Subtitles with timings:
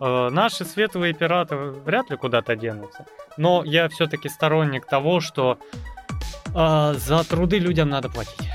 [0.00, 3.06] Э, наши светлые пираты вряд ли куда-то денутся.
[3.36, 5.58] Но я все-таки сторонник того, что
[6.54, 8.48] э, за труды людям надо платить.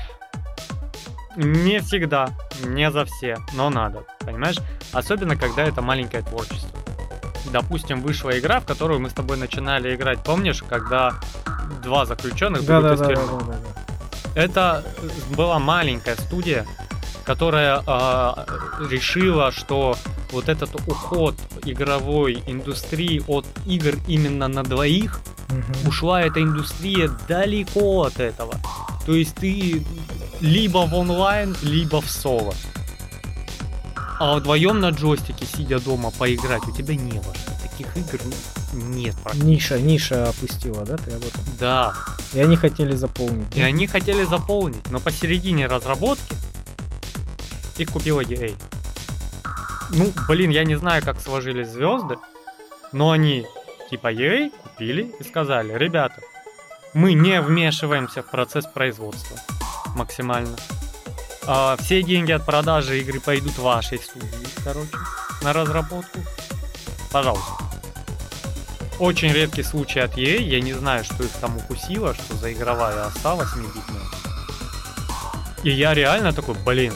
[1.36, 2.30] Не всегда,
[2.64, 4.56] не за все, но надо, понимаешь?
[4.92, 6.70] Особенно, когда это маленькое творчество.
[7.52, 11.14] Допустим, вышла игра, в которую мы с тобой начинали играть, помнишь, когда
[11.82, 13.40] два заключенных Да, да, из да, да, тюрьмы?
[13.46, 14.40] да, да.
[14.42, 14.84] Это
[15.36, 16.66] была маленькая студия,
[17.24, 18.44] которая а,
[18.90, 19.96] решила, что
[20.32, 25.88] вот этот уход игровой индустрии от игр именно на двоих Мгм.
[25.88, 28.54] ушла эта индустрия далеко от этого.
[29.06, 29.82] То есть ты
[30.40, 32.54] либо в онлайн, либо в соло.
[34.20, 37.52] А вдвоем на джойстике, сидя дома, поиграть у тебя не во что.
[37.62, 38.20] Таких игр
[38.74, 39.14] нет.
[39.34, 41.40] Ниша, ниша опустила, да, ты об этом?
[41.58, 41.94] Да.
[42.34, 43.56] И они хотели заполнить.
[43.56, 46.34] И они хотели заполнить, но посередине разработки
[47.78, 48.54] их купила EA.
[49.90, 52.18] Ну, блин, я не знаю, как сложились звезды,
[52.92, 53.46] но они,
[53.90, 56.20] типа EA, купили и сказали, ребята,
[56.94, 59.36] мы не вмешиваемся в процесс производства
[59.94, 60.56] максимально.
[61.46, 64.28] А, все деньги от продажи игры пойдут вашей студии,
[64.62, 64.96] короче,
[65.42, 66.18] на разработку.
[67.10, 67.52] Пожалуйста.
[68.98, 73.06] Очень редкий случай от EA, я не знаю, что их там укусило, что за игровая
[73.06, 74.02] осталась небитная.
[75.62, 76.92] И я реально такой, блин,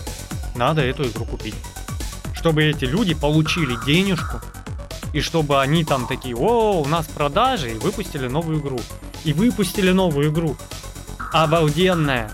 [0.54, 1.54] надо эту игру купить.
[2.42, 4.40] Чтобы эти люди получили денежку,
[5.12, 8.80] и чтобы они там такие, о, у нас продажи, и выпустили новую игру.
[9.22, 10.56] И выпустили новую игру.
[11.32, 12.32] Обалденная.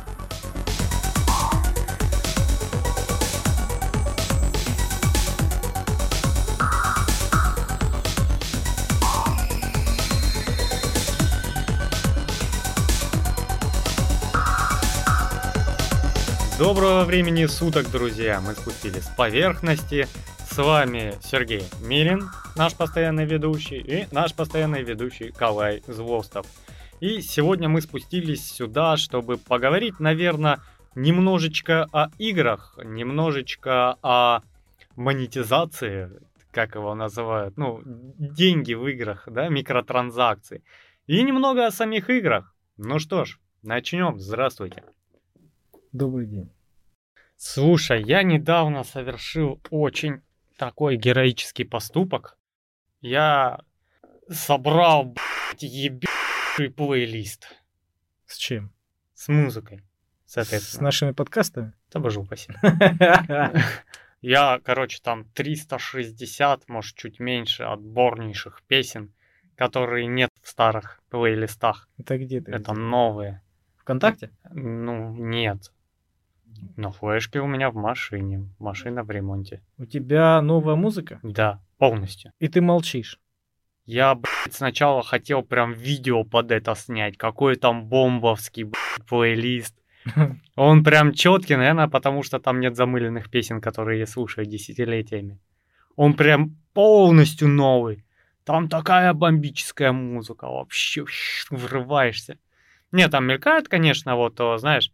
[16.58, 18.40] Доброго времени суток, друзья!
[18.40, 20.08] Мы спустились с поверхности.
[20.40, 26.48] С вами Сергей Мирин, наш постоянный ведущий, и наш постоянный ведущий Калай Злостов.
[26.98, 30.58] И сегодня мы спустились сюда, чтобы поговорить, наверное,
[30.96, 34.40] немножечко о играх, немножечко о
[34.96, 36.10] монетизации,
[36.50, 40.64] как его называют, ну, деньги в играх, да, микротранзакции.
[41.06, 42.52] И немного о самих играх.
[42.78, 44.18] Ну что ж, начнем.
[44.18, 44.82] Здравствуйте.
[45.92, 46.52] Добрый день.
[47.36, 50.22] Слушай, я недавно совершил очень
[50.56, 52.36] такой героический поступок.
[53.00, 53.60] Я
[54.28, 57.46] собрал, блядь, ебучий плейлист
[58.26, 58.72] С чем?
[59.14, 59.82] с музыкой.
[60.26, 61.72] С Соответственно, нашими подкастами?
[61.90, 62.52] да боже упаси.
[64.20, 69.12] Я, короче, там 360, может, чуть меньше отборнейших песен,
[69.56, 71.88] которые нет в старых плейлистах.
[71.98, 72.50] Это где ты?
[72.52, 73.42] Это новые.
[73.76, 74.30] ВКонтакте?
[74.50, 75.72] Ну, нет.
[76.76, 78.48] На флешке у меня в машине.
[78.58, 79.62] Машина в ремонте.
[79.78, 81.20] У тебя новая музыка?
[81.22, 82.32] Да, полностью.
[82.38, 83.18] И ты молчишь.
[83.84, 87.16] Я, блядь, сначала хотел прям видео под это снять.
[87.16, 89.74] Какой там бомбовский, блядь, плейлист.
[90.56, 95.38] Он прям четкий, наверное, потому что там нет замыленных песен, которые я слушаю десятилетиями.
[95.96, 98.04] Он прям полностью новый.
[98.44, 101.04] Там такая бомбическая музыка, вообще
[101.50, 102.38] врываешься.
[102.92, 104.92] Не, там мелькает, конечно, вот, знаешь,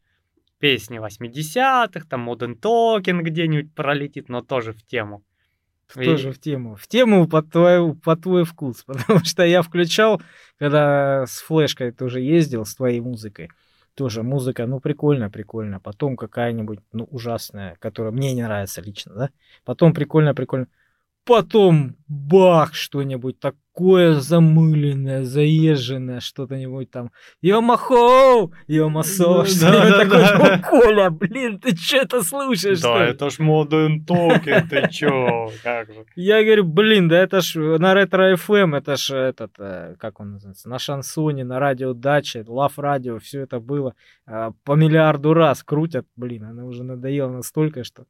[0.59, 5.22] песни 80-х, там Modern Talking где-нибудь пролетит, но тоже в тему.
[5.97, 6.76] И- Тоже в тему.
[6.76, 8.82] В тему по твой, по твой вкус.
[8.87, 10.20] Потому что я включал,
[10.59, 13.50] когда с флешкой тоже ездил, с твоей музыкой.
[13.94, 15.78] Тоже музыка, ну, прикольно, прикольно.
[15.78, 19.31] Потом какая-нибудь, ну, ужасная, которая мне не нравится лично, да?
[19.64, 20.66] Потом прикольно, прикольно.
[21.24, 27.10] Потом бах, что-нибудь такое замыленное, заезженное, что-то-нибудь там.
[27.40, 28.52] Йо-махоу!
[28.66, 29.38] Йо-масо!
[29.38, 30.54] Да, что-нибудь да, да.
[30.54, 32.80] «О, Коля, блин, ты что это слушаешь?
[32.82, 36.04] Да, ли?» это ж Modern Talking, ты чё, как же.
[36.14, 40.32] Я говорю, блин, да это ж на ретро FM, это ж этот, э, как он
[40.32, 43.94] называется, на шансоне, на радио Даче, Лав Радио, все это было
[44.26, 48.04] а, по миллиарду раз крутят, блин, она уже надоела настолько, что...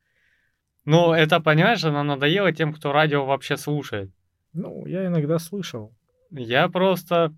[0.84, 4.10] Ну, это, понимаешь, она надоела тем, кто радио вообще слушает.
[4.52, 5.94] Ну, я иногда слышал.
[6.30, 7.34] Я просто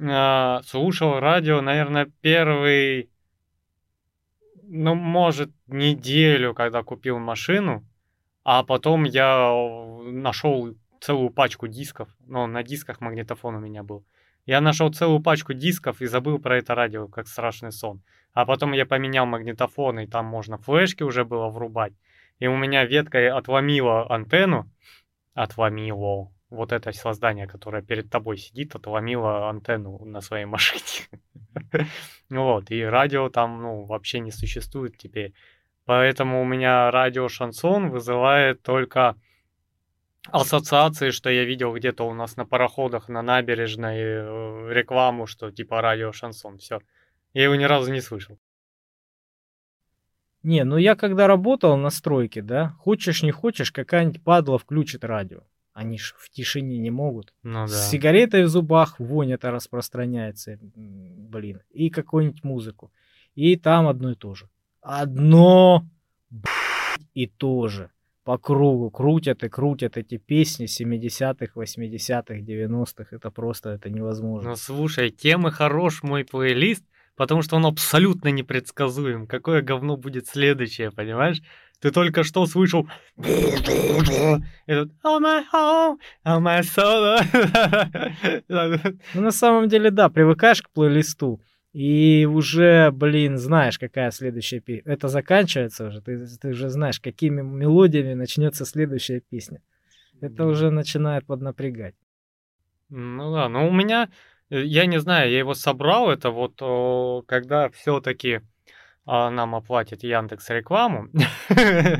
[0.00, 3.10] а, слушал радио, наверное, первый,
[4.62, 7.84] ну, может, неделю, когда купил машину,
[8.44, 9.52] а потом я
[10.04, 14.04] нашел целую пачку дисков, ну, на дисках магнитофон у меня был.
[14.46, 18.02] Я нашел целую пачку дисков и забыл про это радио, как страшный сон.
[18.32, 21.92] А потом я поменял магнитофон, и там можно флешки уже было врубать.
[22.38, 24.70] И у меня веткой отломило антенну,
[25.34, 31.08] отломило, вот это создание, которое перед тобой сидит, отломило антенну на своей машине.
[32.30, 35.34] Вот, и радио там, ну, вообще не существует теперь.
[35.84, 39.16] Поэтому у меня радио шансон вызывает только
[40.30, 45.80] ассоциации, что я видел где-то у нас на пароходах на набережной э, рекламу, что типа
[45.80, 46.58] радио шансон.
[46.58, 46.80] Все.
[47.32, 48.38] Я его ни разу не слышал.
[50.42, 55.40] Не, ну я когда работал на стройке, да, хочешь не хочешь, какая-нибудь падла включит радио.
[55.72, 57.32] Они ж в тишине не могут.
[57.44, 57.68] Ну да.
[57.68, 61.60] С сигаретой в зубах вонь это распространяется, блин.
[61.70, 62.90] И какую-нибудь музыку.
[63.36, 64.48] И там одно и то же.
[64.80, 65.84] Одно
[67.14, 67.90] и то же.
[68.24, 73.16] По кругу крутят и крутят эти песни 70-х, 80-х, 90-х.
[73.16, 74.50] Это просто, это невозможно.
[74.50, 76.84] Ну слушай, тем и хорош мой плейлист,
[77.18, 79.26] потому что он абсолютно непредсказуем.
[79.26, 81.42] Какое говно будет следующее, понимаешь?
[81.80, 82.88] Ты только что слышал
[84.66, 87.18] этот Oh my home, oh my soul.
[89.14, 91.40] Ну, на самом деле, да, привыкаешь к плейлисту.
[91.72, 94.92] И уже, блин, знаешь, какая следующая песня.
[94.92, 96.00] Это заканчивается уже.
[96.00, 99.60] Ты, ты уже знаешь, какими мелодиями начнется следующая песня.
[100.20, 101.94] Это уже начинает поднапрягать.
[102.90, 104.08] Ну да, но у меня,
[104.50, 108.40] я не знаю, я его собрал, это вот когда все-таки
[109.06, 111.08] нам оплатит Яндекс рекламу.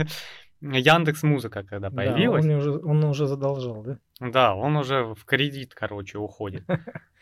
[0.61, 2.45] Яндекс Музыка, когда Да, появилась.
[2.45, 3.99] он, уже, он уже задолжал, да?
[4.21, 6.65] Да, он уже в кредит, короче, уходит.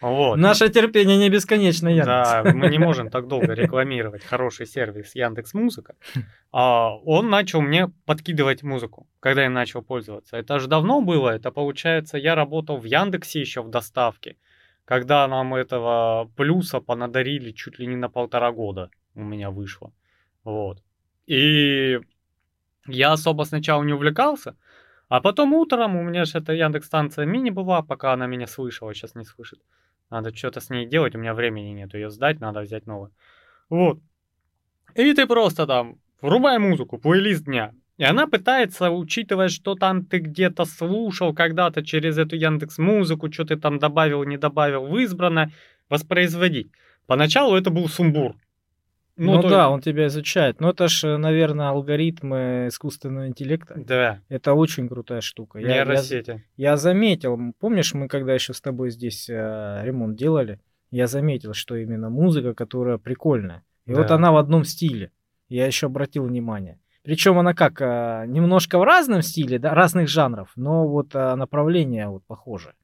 [0.02, 0.36] Вот.
[0.36, 2.06] Наше терпение не бесконечно, Яндекс.
[2.06, 5.94] Да, мы не можем так долго рекламировать хороший сервис Яндекс Музыка.
[6.52, 10.36] А, он начал мне подкидывать музыку, когда я начал пользоваться.
[10.36, 14.36] Это же давно было, это получается, я работал в Яндексе еще в доставке,
[14.86, 19.92] когда нам этого плюса понадарили чуть ли не на полтора года у меня вышло.
[20.44, 20.82] Вот.
[21.26, 21.98] И
[22.86, 24.56] я особо сначала не увлекался,
[25.08, 28.94] а потом утром у меня же эта Яндекс станция мини была, пока она меня слышала,
[28.94, 29.60] сейчас не слышит.
[30.08, 33.12] Надо что-то с ней делать, у меня времени нет ее сдать, надо взять новую.
[33.68, 33.98] Вот.
[34.94, 37.74] И ты просто там врубай музыку, плейлист дня.
[37.98, 43.44] И она пытается, учитывая, что там ты где-то слушал когда-то через эту Яндекс Музыку, что
[43.44, 45.50] ты там добавил, не добавил в избранное,
[45.88, 46.68] воспроизводить.
[47.06, 48.34] Поначалу это был сумбур.
[49.18, 50.60] Ну, то- да, он тебя изучает.
[50.60, 53.74] Но это ж, наверное, алгоритмы искусственного интеллекта.
[53.76, 55.58] Да, Это очень крутая штука.
[55.58, 56.44] Я, я, нейросети.
[56.58, 60.60] я заметил, помнишь, мы когда еще с тобой здесь э, ремонт делали,
[60.90, 63.62] я заметил, что именно музыка, которая прикольная.
[63.86, 64.16] И вот Да.
[64.16, 65.10] она в одном стиле.
[65.48, 66.78] Я еще обратил внимание.
[67.06, 72.08] Причем она как, э, немножко в разном стиле, да, разных жанров, но вот э, направление
[72.08, 72.74] вот похоже.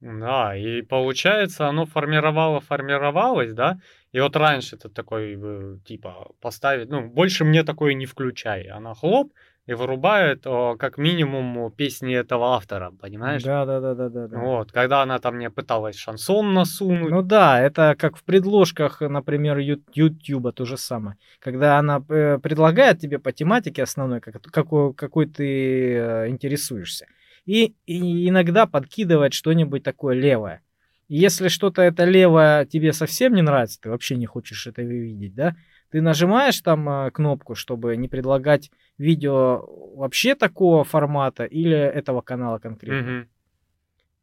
[0.00, 3.80] Да, и получается, оно формировало, формировалось, да,
[4.12, 8.94] и вот раньше ты такой, э, типа, поставить, ну, больше мне такое не включай, она
[8.94, 9.32] хлоп
[9.66, 13.44] и вырубает, о, как минимум, песни этого автора, понимаешь?
[13.44, 14.38] Да, да, да, да, да.
[14.38, 19.58] Вот, когда она там мне пыталась шансон насунуть, Ну да, это как в предложках, например,
[19.58, 21.16] Ютуба то же самое.
[21.38, 27.06] Когда она э, предлагает тебе по тематике основной, как, какой, какой ты э, интересуешься.
[27.44, 30.62] И, и иногда подкидывает что-нибудь такое левое.
[31.08, 35.54] Если что-то это левое тебе совсем не нравится, ты вообще не хочешь это видеть, да,
[35.92, 39.62] ты нажимаешь там э, кнопку, чтобы не предлагать видео
[39.94, 43.02] вообще такого формата или этого канала конкретно.
[43.02, 43.28] Мгм.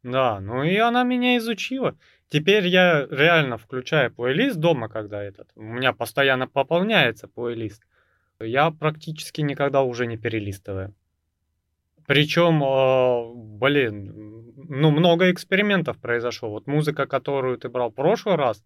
[0.02, 1.96] Да, ну и она меня изучила.
[2.28, 5.48] Теперь я реально включаю плейлист дома, когда этот.
[5.54, 7.82] У меня постоянно пополняется плейлист.
[8.40, 10.92] Я практически никогда уже не перелистываю.
[12.06, 16.50] Причем, э, блин, ну много экспериментов произошло.
[16.50, 18.64] Вот музыка, которую ты брал в прошлый раз,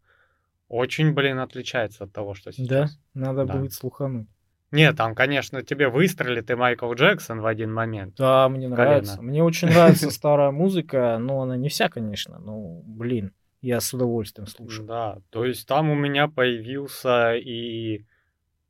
[0.68, 2.98] очень, блин, отличается от того, что Да, сейчас.
[3.14, 3.56] надо Да.
[3.58, 4.28] будет слухануть.
[4.70, 8.16] Нет, там, конечно, тебе выстрелит и Майкл Джексон в один момент.
[8.16, 8.76] Да, мне Колено.
[8.76, 9.22] нравится.
[9.22, 12.38] Мне очень нравится старая музыка, но она не вся, конечно.
[12.40, 14.86] Ну, блин, я с удовольствием слушаю.
[14.86, 18.04] Да, то есть там у меня появился и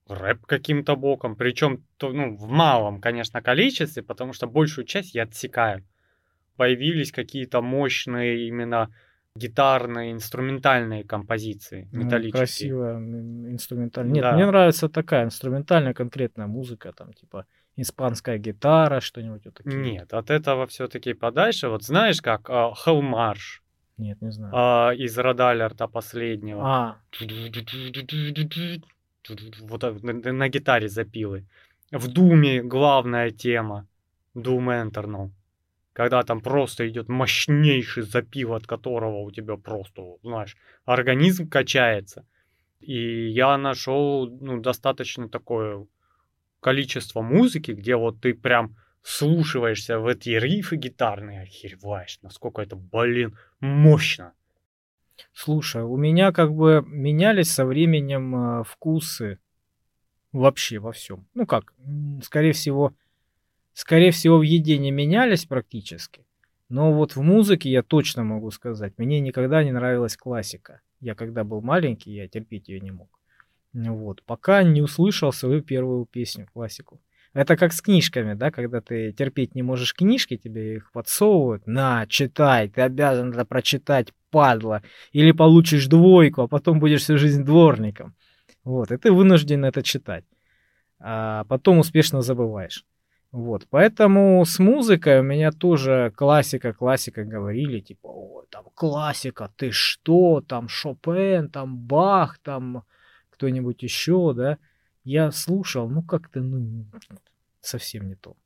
[0.07, 5.83] рэп каким-то боком, причем ну, в малом, конечно, количестве, потому что большую часть я отсекаю.
[6.57, 8.91] Появились какие-то мощные именно
[9.37, 12.39] гитарные, инструментальные композиции, Ну, металлические.
[12.39, 14.15] красивая м, инструментальная.
[14.15, 14.33] Нет, Да.
[14.35, 17.45] мне нравится такая инструментальная конкретная музыка, там типа
[17.77, 19.77] испанская гитара, что-нибудь вот такие.
[19.77, 21.69] Нет, от этого все-таки подальше.
[21.69, 23.61] Вот знаешь, как Hellmarsh
[23.99, 24.53] Нет, не знаю.
[24.55, 26.63] а, из Радалерта последнего.
[26.65, 26.97] А,
[29.63, 31.45] Вот на, на- на гитаре запилы.
[31.91, 33.87] В Думе главная тема.
[34.37, 35.31] Doom Eternal.
[35.95, 42.27] Когда там просто идет мощнейший запил, от которого у тебя просто, знаешь, организм качается.
[42.81, 45.87] И я нашел ну, достаточно такое
[46.59, 53.39] количество музыки, где вот ты прям слушаешься в эти рифы гитарные, охереваешь, насколько это, блин,
[53.61, 54.33] мощно.
[55.33, 59.39] слушай, у меня как бы менялись со временем э, вкусы
[60.33, 61.29] вообще во всем.
[61.35, 61.73] Ну как,
[62.21, 62.95] скорее всего,
[63.75, 66.25] скорее всего, в еде не менялись практически.
[66.69, 70.81] Но вот в музыке я точно могу сказать, мне никогда не нравилась классика.
[71.01, 73.09] Я когда был маленький, я терпеть ее не мог.
[73.75, 77.01] Вот, пока не услышал свою первую песню, классику.
[77.35, 81.67] Это как с книжками, да, когда ты терпеть не можешь книжки, тебе их подсовывают.
[81.67, 84.83] На, читай, ты обязан это прочитать, падла.
[85.11, 88.15] Или получишь двойку, а потом будешь всю жизнь дворником.
[88.63, 90.25] Вот, и ты вынужден это читать.
[91.01, 92.87] А потом успешно забываешь.
[93.35, 99.73] Вот, поэтому с музыкой у меня тоже классика, классика говорили, типа, о, там классика, ты
[99.73, 102.85] что, там Шопен, там Бах, там
[103.31, 104.59] кто-нибудь еще, да.
[105.03, 106.87] Я слушал, ну как-то, ну,
[107.61, 108.37] совсем не то.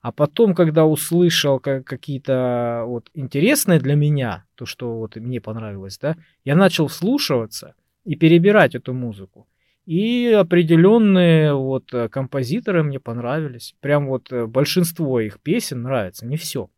[0.00, 6.16] А потом, когда услышал какие-то вот интересные для меня, то, что вот мне понравилось, да,
[6.44, 9.48] я начал вслушиваться и перебирать эту музыку.
[9.90, 13.74] И определенные вот э, композиторы мне понравились.
[13.80, 16.70] Прям вот э, большинство их песен нравится, не все.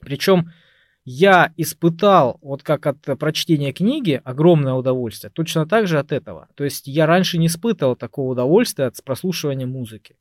[0.00, 0.52] Причем
[1.06, 6.48] я испытал, вот как от прочтения книги, огромное удовольствие, точно так же от этого.
[6.56, 10.18] То есть я раньше не испытывал такого удовольствия от прослушивания музыки.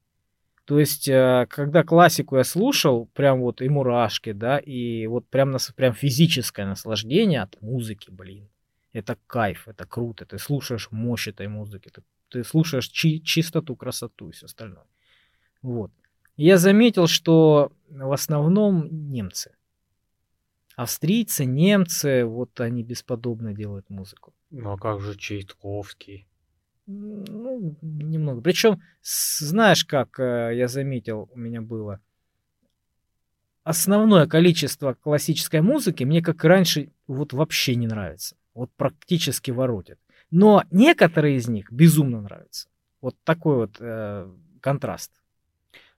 [0.63, 5.57] То есть, э, когда классику я слушал, прям вот и мурашки, да, и вот прям,
[5.75, 8.48] прям физическое наслаждение от музыки, блин
[8.96, 14.30] это кайф, это круто, ты слушаешь мощь этой музыки, ты, ты слушаешь чи- чистоту, красоту
[14.30, 14.86] и все остальное.
[15.62, 15.92] Вот.
[16.38, 19.52] Я заметил, что в основном немцы.
[20.78, 24.34] Австрийцы, немцы, вот они бесподобно делают музыку.
[24.50, 26.28] Ну а как же Чайковский?
[26.88, 28.42] Ну, немного.
[28.42, 32.00] Причем, знаешь, как э, я заметил, у меня было
[33.64, 40.00] основное количество классической музыки мне, как и раньше, вот вообще не нравится вот практически воротит.
[40.31, 42.69] Но некоторые из них безумно нравятся.
[43.01, 44.27] Вот такой вот э,
[44.62, 45.12] контраст.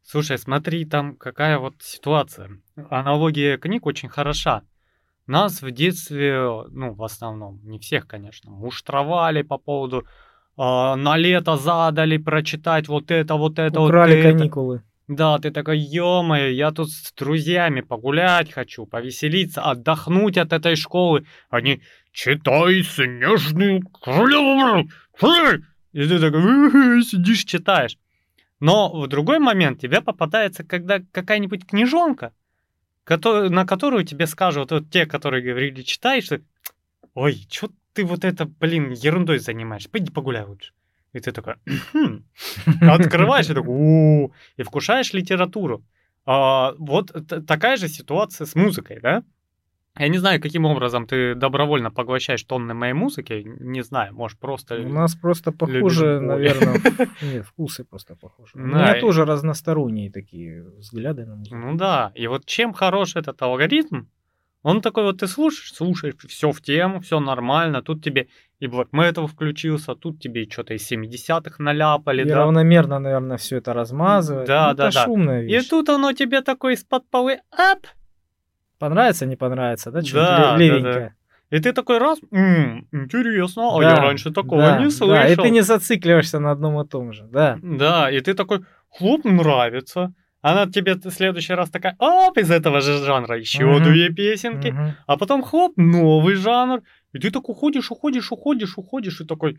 [0.04, 2.60] Слушай, смотри, там какая вот ситуация.
[2.90, 4.64] Аналогия книг очень хороша.
[5.28, 10.06] Нас в детстве, ну, в основном, не всех, конечно, муштровали по поводу э,
[10.58, 14.38] на лето задали прочитать вот это, вот это, Украли вот это.
[14.38, 14.82] каникулы.
[15.08, 21.26] Да, ты такой, ё я тут с друзьями погулять хочу, повеселиться, отдохнуть от этой школы.
[21.50, 21.82] Они,
[22.18, 24.90] читай снежную королеву.
[25.94, 27.98] И ты такой сидишь, читаешь.
[28.60, 32.34] Но в другой момент тебе попадается, когда какая-нибудь книжонка,
[33.08, 36.42] на которую тебе скажут вот те, которые говорили, читай, что
[37.14, 40.74] ой, что ты вот это, блин, ерундой занимаешься, пойди погуляй лучше.
[41.14, 41.56] И ты такой,
[41.94, 42.26] «Хм».
[42.82, 45.86] открываешь и такой, и вкушаешь литературу.
[46.26, 47.12] А, вот
[47.48, 49.24] такая же ситуация с музыкой, да?
[50.00, 53.44] Я не знаю, каким образом ты добровольно поглощаешь тонны моей музыки.
[53.60, 54.76] Не знаю, может, просто...
[54.76, 56.82] У нас просто похоже, наверное...
[57.22, 58.52] Нет, вкусы просто похожи.
[58.56, 61.56] У меня тоже разносторонние такие взгляды на музыку.
[61.56, 64.06] Ну да, и вот чем хорош этот алгоритм,
[64.64, 68.28] он такой вот ты слушаешь, слушаешь, все в тему, все нормально, тут тебе
[68.60, 72.24] и Black Metal включился, тут тебе что-то из 70-х наляпали.
[72.24, 72.38] И да?
[72.38, 74.48] равномерно, наверное, все это размазывает.
[74.48, 75.06] Да, ну, да, это да.
[75.06, 75.66] шумная вещь.
[75.66, 77.86] И тут оно тебе такой из-под полы, ап!
[78.80, 80.02] Понравится, не понравится, да?
[80.02, 80.94] Что-нибудь да, левенькое.
[80.94, 81.58] Да, да.
[81.58, 85.16] И ты такой раз, м-м, интересно, а да, я раньше такого да, не слышал.
[85.16, 87.58] Да, и ты не зацикливаешься на одном и том же, да.
[87.62, 90.14] Да, и ты такой, хлоп, нравится.
[90.42, 93.84] Она тебе в следующий раз такая, оп, из этого же жанра еще uh-huh.
[93.84, 94.92] две песенки, uh-huh.
[95.08, 96.82] а потом хлоп, новый жанр,
[97.14, 99.58] и ты так уходишь, уходишь, уходишь, уходишь, и такой,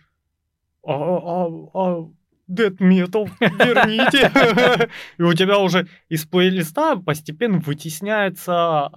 [0.87, 2.09] а, а, а,
[2.49, 4.89] Dead Metal, верните.
[5.19, 8.89] И у тебя уже из плейлиста постепенно вытесняется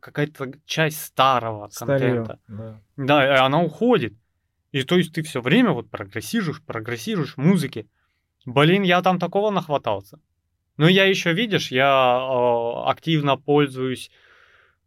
[0.00, 2.38] какая-то часть старого контента.
[2.96, 4.14] Да, и она уходит.
[4.72, 7.86] И то есть ты все время вот прогрессируешь, прогрессируешь в музыке.
[8.46, 10.18] Блин, я там такого нахватался.
[10.78, 14.10] Ну, я еще, видишь, я э, активно пользуюсь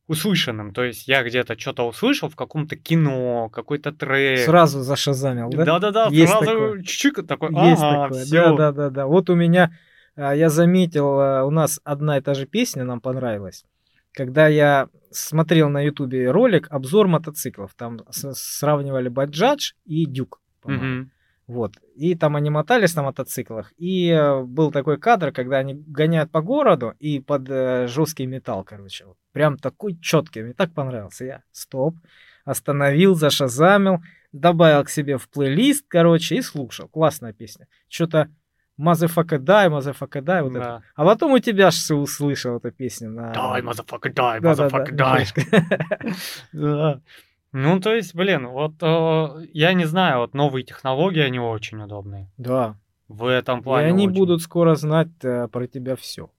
[0.08, 0.74] услышанным.
[0.74, 4.40] То есть я где-то что-то услышал в каком-то кино, какой-то трек.
[4.40, 5.66] Сразу зашазамил, да?
[5.66, 6.84] Да-да-да, сразу такое.
[6.84, 9.08] чик такой, Есть ага, такое, да-да-да.
[9.08, 9.72] Вот у меня,
[10.16, 13.66] а, я заметил, а, у нас одна и та же песня нам понравилась.
[14.12, 20.86] Когда я смотрел на ютубе ролик обзор мотоциклов, там сравнивали Баджадж и Дюк, по-моему.
[20.86, 21.12] Мгм.
[21.48, 21.74] Вот.
[21.96, 23.72] И там они мотались на мотоциклах.
[23.78, 28.64] И э, был такой кадр, когда они гоняют по городу и под э, жесткий металл,
[28.64, 29.06] короче.
[29.06, 29.18] Вот.
[29.32, 30.42] Прям такой четкий.
[30.42, 31.26] Мне так понравился.
[31.26, 31.96] Я стоп,
[32.46, 34.00] остановил, зашазамил,
[34.32, 36.88] добавил к себе в плейлист, короче, и слушал.
[36.88, 37.68] Классная песня.
[37.90, 38.30] Что-то
[38.78, 40.60] Motherfucker die, motherfucker die, вот Да.
[40.60, 40.84] это.
[40.96, 43.32] А потом у тебя же услышал эту песню на...
[43.32, 46.16] Die, motherfucker, die, Да-да-да, motherfucker, die.
[46.52, 47.02] Да.
[47.58, 52.30] Ну, то есть, блин, вот э, я не знаю, вот новые технологии, они очень удобные.
[52.36, 52.76] Да.
[53.08, 54.18] В этом И плане они очень.
[54.18, 56.30] будут скоро знать э, про тебя все.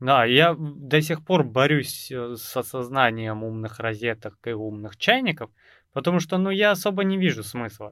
[0.00, 5.50] Да, я до сих пор борюсь э, с осознанием умных розеток и умных чайников,
[5.92, 7.90] потому что, ну, я особо не вижу смысла.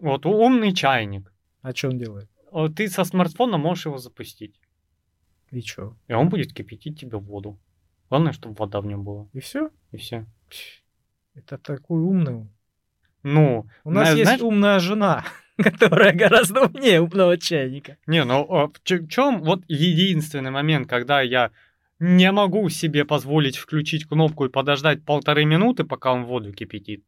[0.00, 1.34] Вот умный чайник.
[1.60, 2.30] А что он делает?
[2.76, 4.58] Ты со смартфона можешь его запустить,
[5.50, 5.96] И что?
[6.08, 7.58] и он будет кипятить тебе воду.
[8.08, 9.68] Главное, чтобы вода в нем была, И все?
[9.90, 10.24] и все.
[11.34, 12.48] Это такой умный.
[13.22, 15.24] Ну, У нас зна- есть знаешь- умная жена,
[15.56, 17.96] которая гораздо умнее умного чайника.
[18.06, 21.50] Не, ну а в чем вот единственный момент, когда я
[21.98, 27.04] не могу себе позволить включить кнопку и подождать полторы минуты, пока он воду кипятит.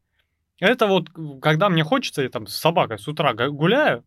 [0.61, 4.05] Это вот, к- когда мне хочется, я там с собакой с утра гуляю,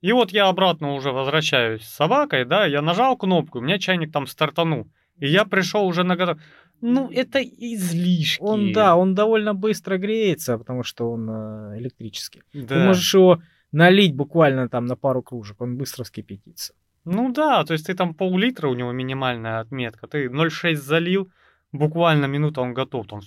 [0.00, 4.10] и вот я обратно уже возвращаюсь с собакой, да, я нажал кнопку, у меня чайник
[4.12, 4.88] там стартанул,
[5.20, 6.38] и я пришел уже на готов.
[6.80, 8.42] Ну, это излишки.
[8.42, 12.42] Он, да, он довольно быстро греется, потому что он э, электрический.
[12.54, 12.66] Да.
[12.66, 16.74] Ты можешь его налить буквально там на пару кружек, он быстро вскипятится.
[17.04, 21.30] Ну да, то есть ты там пол-литра, у него минимальная отметка, ты 0,6 залил,
[21.72, 23.20] буквально минута он готов, там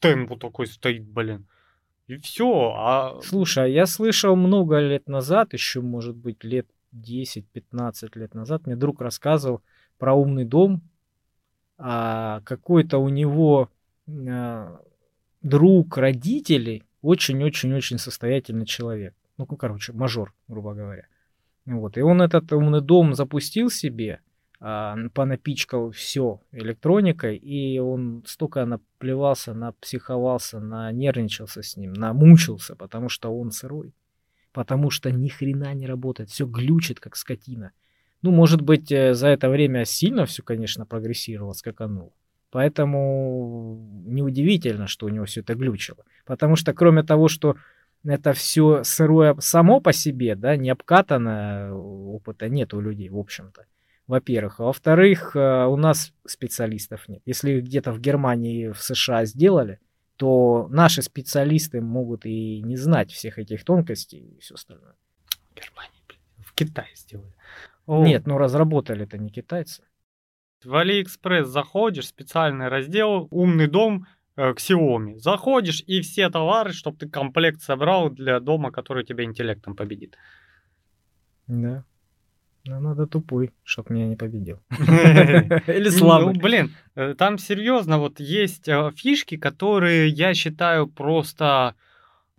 [0.00, 1.46] темп вот такой стоит, блин.
[2.06, 3.20] И все, а...
[3.22, 8.76] Слушай, а я слышал много лет назад, еще, может быть, лет 10-15 лет назад, мне
[8.76, 9.62] друг рассказывал
[9.98, 10.82] про умный дом.
[11.78, 13.70] А какой-то у него
[14.08, 14.80] а,
[15.42, 19.14] друг родителей очень-очень-очень состоятельный человек.
[19.38, 21.06] Ну, короче, мажор, грубо говоря.
[21.66, 21.98] Вот.
[21.98, 24.20] И он этот умный дом запустил себе,
[24.58, 33.36] а, понапичкал все электроникой, и он столько наплевался, напсиховался, нанервничался с ним, намучился, потому что
[33.36, 33.94] он сырой.
[34.52, 37.72] Потому что ни хрена не работает, все глючит, как скотина.
[38.26, 42.10] Ну, может быть, э, за это время сильно все, конечно, прогрессировало, скакануло.
[42.50, 46.04] Поэтому неудивительно, что у него все это глючило.
[46.24, 47.54] Потому что кроме того, что
[48.04, 53.66] это все сырое само по себе, да, не обкатанное, опыта нет у людей, в общем-то.
[54.08, 54.58] Во-первых.
[54.58, 57.22] А во-вторых, э, у нас специалистов нет.
[57.26, 59.78] Если где-то в Германии, в США сделали,
[60.16, 64.96] то наши специалисты могут и не знать всех этих тонкостей и все остальное.
[65.54, 67.32] Германия, блин, в Китае сделали.
[67.86, 69.82] О, Нет, ну разработали это не китайцы.
[70.64, 75.18] В Алиэкспресс заходишь, специальный раздел, умный дом э, к Xiaomi.
[75.18, 80.16] Заходишь, и все товары, чтобы ты комплект собрал для дома, который тебя интеллектом победит.
[81.46, 81.84] Да.
[82.64, 84.60] Ну, надо тупой, чтоб меня не победил.
[84.70, 86.34] Или слабый.
[86.34, 91.76] Ну, блин, э, там серьезно вот есть э, фишки, которые я считаю просто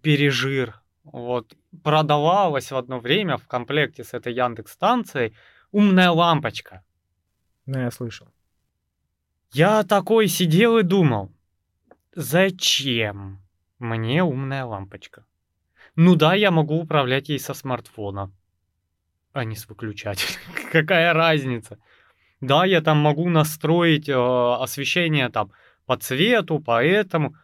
[0.02, 0.82] пережир.
[1.12, 5.36] Вот продавалась в одно время в комплекте с этой Яндекс станцией
[5.72, 6.84] умная лампочка.
[7.66, 8.28] Ну, я слышал.
[9.54, 11.32] Я такой сидел и думал,
[12.14, 13.42] зачем
[13.80, 15.26] мне умная лампочка?
[15.96, 18.32] Ну да, я могу управлять ей со смартфона,
[19.34, 20.38] а не с выключателя.
[20.72, 21.80] Какая разница?
[22.42, 25.52] Да, я там могу настроить э, освещение там
[25.86, 27.36] по цвету, по этому.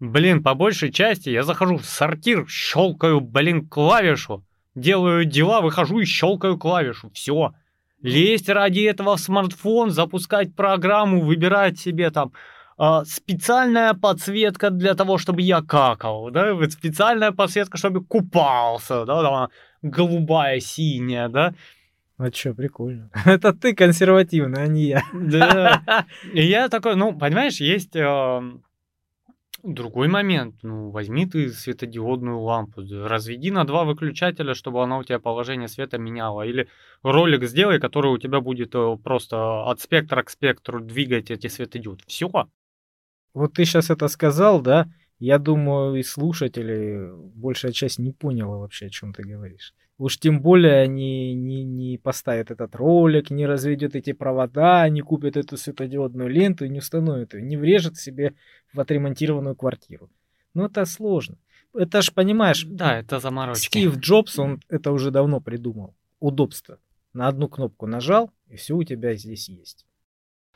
[0.00, 6.04] Блин, по большей части я захожу в сортир, щелкаю, блин, клавишу, делаю дела, выхожу и
[6.04, 7.10] щелкаю клавишу.
[7.10, 7.52] Все.
[8.00, 12.32] Лезть ради этого в смартфон, запускать программу, выбирать себе там
[12.76, 19.22] а, специальная подсветка для того, чтобы я какал, да, вот специальная подсветка, чтобы купался, да,
[19.22, 19.48] там,
[19.82, 21.54] голубая, синяя, да.
[22.18, 23.10] А чё, прикольно.
[23.24, 25.02] Это ты консервативный, а не я.
[25.12, 26.06] Да.
[26.32, 28.42] И я такой, ну, понимаешь, есть э,
[29.74, 30.56] другой момент.
[30.62, 35.98] Ну, возьми ты светодиодную лампу, разведи на два выключателя, чтобы она у тебя положение света
[35.98, 36.42] меняла.
[36.42, 36.68] Или
[37.02, 42.02] ролик сделай, который у тебя будет э, просто от спектра к спектру двигать эти светодиоды.
[42.06, 42.30] Все.
[43.34, 44.88] Вот ты сейчас это сказал, да?
[45.18, 49.74] Я думаю, и слушатели, большая часть не поняла вообще, о чем ты говоришь.
[49.98, 55.36] Уж тем более они не, не поставят этот ролик, не разведет эти провода, не купят
[55.36, 58.34] эту светодиодную ленту и не установят ее, не врежет себе
[58.72, 60.08] в отремонтированную квартиру.
[60.54, 61.36] Ну это сложно.
[61.74, 63.66] Это ж, понимаешь, Да, это заморочки.
[63.66, 65.96] Стив Джобс, он это уже давно придумал.
[66.20, 66.78] Удобство.
[67.12, 69.84] На одну кнопку нажал, и все у тебя здесь есть.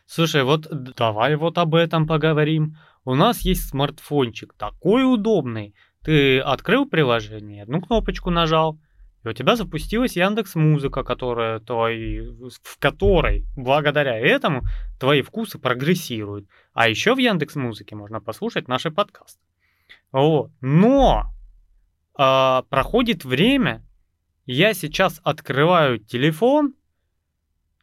[0.07, 2.77] Слушай, вот давай вот об этом поговорим.
[3.05, 5.75] У нас есть смартфончик, такой удобный.
[6.03, 8.79] Ты открыл приложение, одну кнопочку нажал,
[9.25, 14.63] и у тебя запустилась Яндекс Музыка, которая твои, в которой благодаря этому
[14.99, 16.49] твои вкусы прогрессируют.
[16.73, 19.41] А еще в Яндекс Музыке можно послушать наши подкасты.
[20.11, 20.51] Вот.
[20.61, 21.27] Но
[22.15, 23.87] а, проходит время,
[24.45, 26.75] я сейчас открываю телефон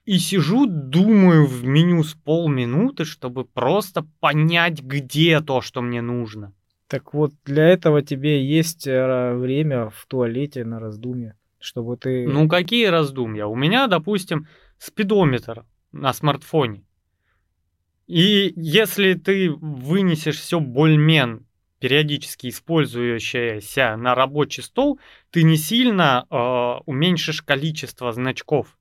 [0.10, 6.52] и сижу, думаю в меню с полминуты, чтобы просто понять, где то, что мне нужно.
[6.88, 12.28] Так вот, для этого тебе есть э, время в туалете на раздумье, чтобы ты...
[12.28, 13.46] Ну, какие раздумья?
[13.46, 14.48] У меня, допустим,
[14.80, 16.84] спидометр на смартфоне.
[18.08, 21.46] И если ты вынесешь все больмен,
[21.78, 28.79] периодически использующееся на рабочий стол, ты не сильно э, уменьшишь количество значков.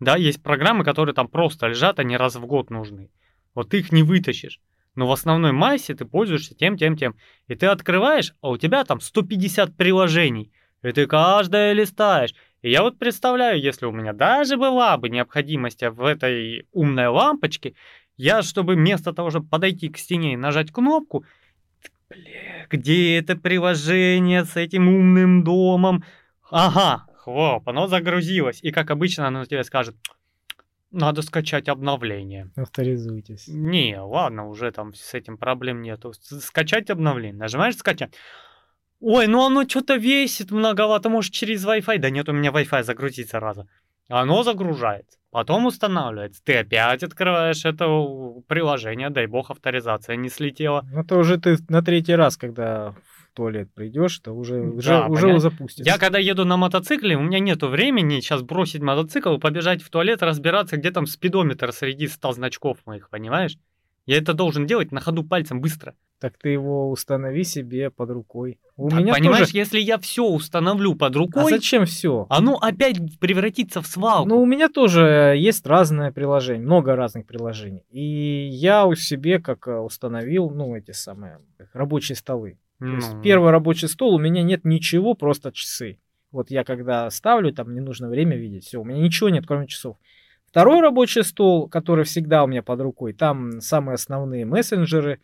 [0.00, 3.10] Да, есть программы, которые там просто лежат, они раз в год нужны.
[3.54, 4.60] Вот ты их не вытащишь.
[4.96, 7.16] Но в основной массе ты пользуешься тем, тем, тем.
[7.48, 10.52] И ты открываешь, а у тебя там 150 приложений.
[10.82, 12.34] И ты каждое листаешь.
[12.62, 17.74] И я вот представляю, если у меня даже была бы необходимость в этой умной лампочке,
[18.16, 21.24] я, чтобы вместо того, чтобы подойти к стене и нажать кнопку,
[22.70, 26.04] где это приложение с этим умным домом?
[26.50, 28.60] Ага, хлоп, оно загрузилось.
[28.62, 29.96] И как обычно оно тебе скажет,
[30.90, 32.50] надо скачать обновление.
[32.56, 33.48] Авторизуйтесь.
[33.48, 36.12] Не, ладно, уже там с этим проблем нету.
[36.12, 37.38] Скачать обновление.
[37.38, 38.14] Нажимаешь скачать.
[39.00, 41.98] Ой, ну оно что-то весит многовато, может через Wi-Fi.
[41.98, 43.66] Да нет, у меня Wi-Fi загрузится раза.
[44.08, 46.42] Оно загружается, потом устанавливается.
[46.44, 47.86] Ты опять открываешь это
[48.46, 50.86] приложение, дай бог авторизация не слетела.
[50.92, 52.94] Ну это уже ты на третий раз, когда
[53.34, 55.84] туалет придешь, то уже, да, уже, уже запустится.
[55.84, 60.22] Я когда еду на мотоцикле, у меня нету времени сейчас бросить мотоцикл, побежать в туалет,
[60.22, 63.58] разбираться, где там спидометр среди 100 значков моих, понимаешь?
[64.06, 65.94] Я это должен делать на ходу пальцем быстро.
[66.20, 68.58] Так ты его установи себе под рукой.
[68.76, 69.58] У так, меня понимаешь, тоже...
[69.58, 71.44] если я все установлю под рукой...
[71.44, 72.26] А зачем все?
[72.28, 74.28] Оно опять превратится в свалку.
[74.28, 77.82] Ну, у меня тоже есть разное приложение, много разных приложений.
[77.90, 81.40] И я у себе как э, установил, ну, эти самые
[81.72, 82.58] рабочие столы.
[82.84, 82.90] Ну.
[82.90, 85.98] То есть первый рабочий стол, у меня нет ничего, просто часы.
[86.30, 89.66] Вот я когда ставлю, там не нужно время видеть, все, у меня ничего нет, кроме
[89.66, 89.96] часов.
[90.46, 95.20] Второй рабочий стол, который всегда у меня под рукой, там самые основные мессенджеры,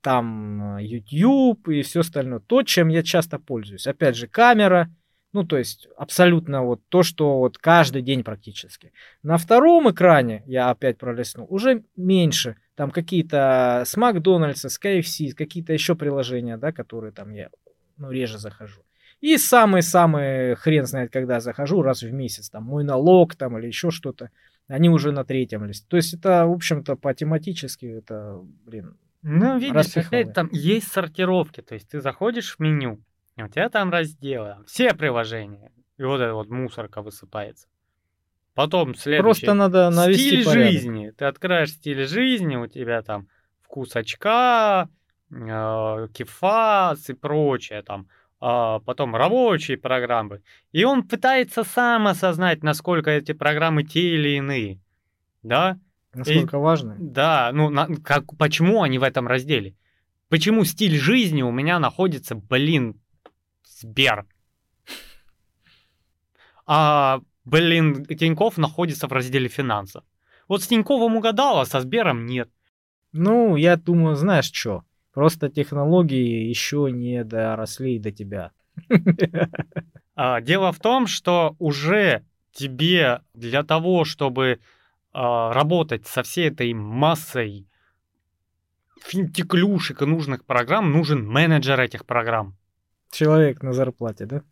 [0.00, 2.40] там э, YouTube и все остальное.
[2.40, 3.86] То, чем я часто пользуюсь.
[3.86, 4.90] Опять же, камера,
[5.32, 8.92] ну, то есть абсолютно вот то, что вот каждый день практически.
[9.22, 12.56] На втором экране, я опять пролистнул, уже меньше.
[12.76, 17.48] Там какие-то с Макдональдса, с KFC, какие-то еще приложения, да, которые там я
[17.96, 18.82] ну, реже захожу.
[19.20, 23.90] И самый-самый хрен знает, когда захожу, раз в месяц, там, мой налог там или еще
[23.90, 24.30] что-то,
[24.68, 25.86] они уже на третьем листе.
[25.88, 31.62] То есть это, в общем-то, по тематически, это, блин, Ну, видишь, опять там есть сортировки,
[31.62, 33.00] то есть ты заходишь в меню,
[33.36, 35.72] у тебя там разделы, все приложения.
[35.96, 37.68] И вот эта вот мусорка высыпается.
[38.56, 39.22] Потом следующий.
[39.22, 40.72] Просто надо навести Стиль порядок.
[40.72, 41.10] жизни.
[41.10, 43.28] Ты открываешь стиль жизни, у тебя там
[43.60, 44.88] вкус очка,
[45.30, 48.08] э, кефас и прочее там.
[48.40, 50.40] А потом рабочие программы.
[50.72, 54.80] И он пытается сам осознать, насколько эти программы те или иные.
[55.42, 55.78] Да?
[56.14, 56.96] Насколько и, важны.
[56.98, 59.74] Да, ну на, как, почему они в этом разделе?
[60.30, 62.98] Почему стиль жизни у меня находится, блин,
[63.64, 64.24] Сбер.
[66.64, 70.04] А, блин, Тиньков находится в разделе финансов.
[70.48, 72.50] Вот с Тиньковым угадала, со Сбером нет.
[73.12, 74.84] Ну, я думаю, знаешь что?
[75.12, 78.52] Просто технологии еще не доросли до тебя.
[80.18, 84.60] А, дело в том, что уже тебе для того, чтобы
[85.12, 87.68] а, работать со всей этой массой
[89.04, 92.55] финтеклюшек и нужных программ, нужен менеджер этих программ.
[93.10, 94.42] Человек на зарплате, да?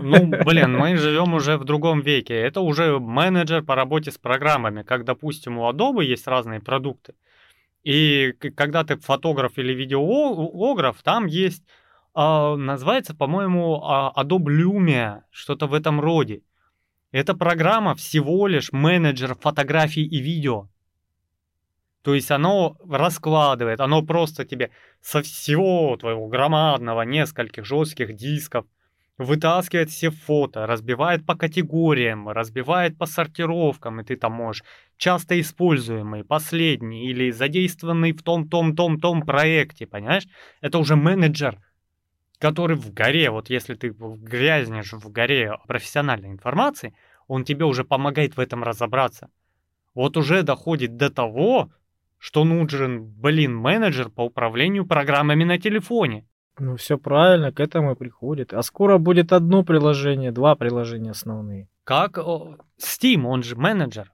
[0.00, 2.34] Ну, блин, мы живем уже в другом веке.
[2.34, 4.82] Это уже менеджер по работе с программами.
[4.82, 7.14] Как, допустим, у Adobe есть разные продукты.
[7.84, 11.64] И когда ты фотограф или видеограф, там есть,
[12.14, 16.42] а, называется, по-моему, а, Adobe Lumia, что-то в этом роде.
[17.12, 20.68] Эта программа всего лишь менеджер фотографий и видео.
[22.02, 28.66] То есть оно раскладывает, оно просто тебе со всего твоего громадного нескольких жестких дисков
[29.18, 34.64] вытаскивает все фото, разбивает по категориям, разбивает по сортировкам, и ты там можешь
[34.96, 40.26] часто используемый, последний или задействованный в том-том-том-том проекте, понимаешь?
[40.60, 41.60] Это уже менеджер,
[42.38, 46.94] который в горе, вот если ты грязнешь в горе профессиональной информации,
[47.28, 49.30] он тебе уже помогает в этом разобраться.
[49.94, 51.70] Вот уже доходит до того,
[52.22, 56.24] что нужен, блин, менеджер по управлению программами на телефоне.
[56.56, 58.54] Ну, все правильно, к этому и приходит.
[58.54, 61.68] А скоро будет одно приложение, два приложения основные.
[61.82, 64.12] Как Steam, он же менеджер.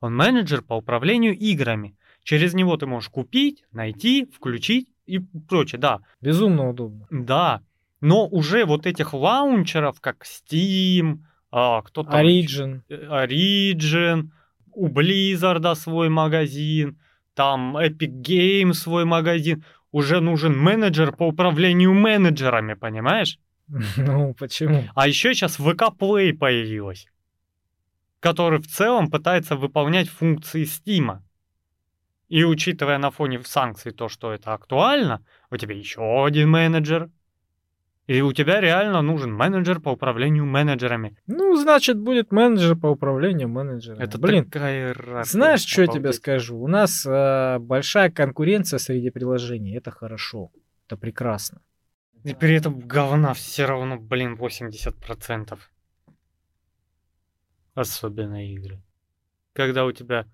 [0.00, 1.98] Он менеджер по управлению играми.
[2.22, 5.98] Через него ты можешь купить, найти, включить и прочее, да.
[6.22, 7.06] Безумно удобно.
[7.10, 7.60] Да.
[8.00, 11.18] Но уже вот этих лаунчеров, как Steam,
[11.50, 12.24] а, кто там?
[12.24, 12.80] Origin.
[12.88, 14.30] Origin,
[14.72, 16.96] у Blizzard свой магазин,
[17.38, 23.38] там Epic Games свой магазин, уже нужен менеджер по управлению менеджерами, понимаешь?
[23.96, 24.82] Ну, почему?
[24.96, 27.06] А еще сейчас ВК Play появилась.
[28.20, 31.22] который в целом пытается выполнять функции Стима.
[32.28, 37.08] И учитывая на фоне санкций то, что это актуально, у тебя еще один менеджер.
[38.08, 41.14] И у тебя реально нужен менеджер по управлению менеджерами.
[41.26, 44.02] Ну, значит, будет менеджер по управлению менеджерами.
[44.02, 46.58] Это Блин, такая радость, знаешь, что я тебе скажу?
[46.58, 49.76] У нас э, большая конкуренция среди приложений.
[49.76, 50.50] Это хорошо.
[50.86, 51.60] Это прекрасно.
[52.24, 55.58] И при этом говна все равно, блин, 80%.
[57.74, 58.82] Особенно игры.
[59.52, 60.24] Когда у тебя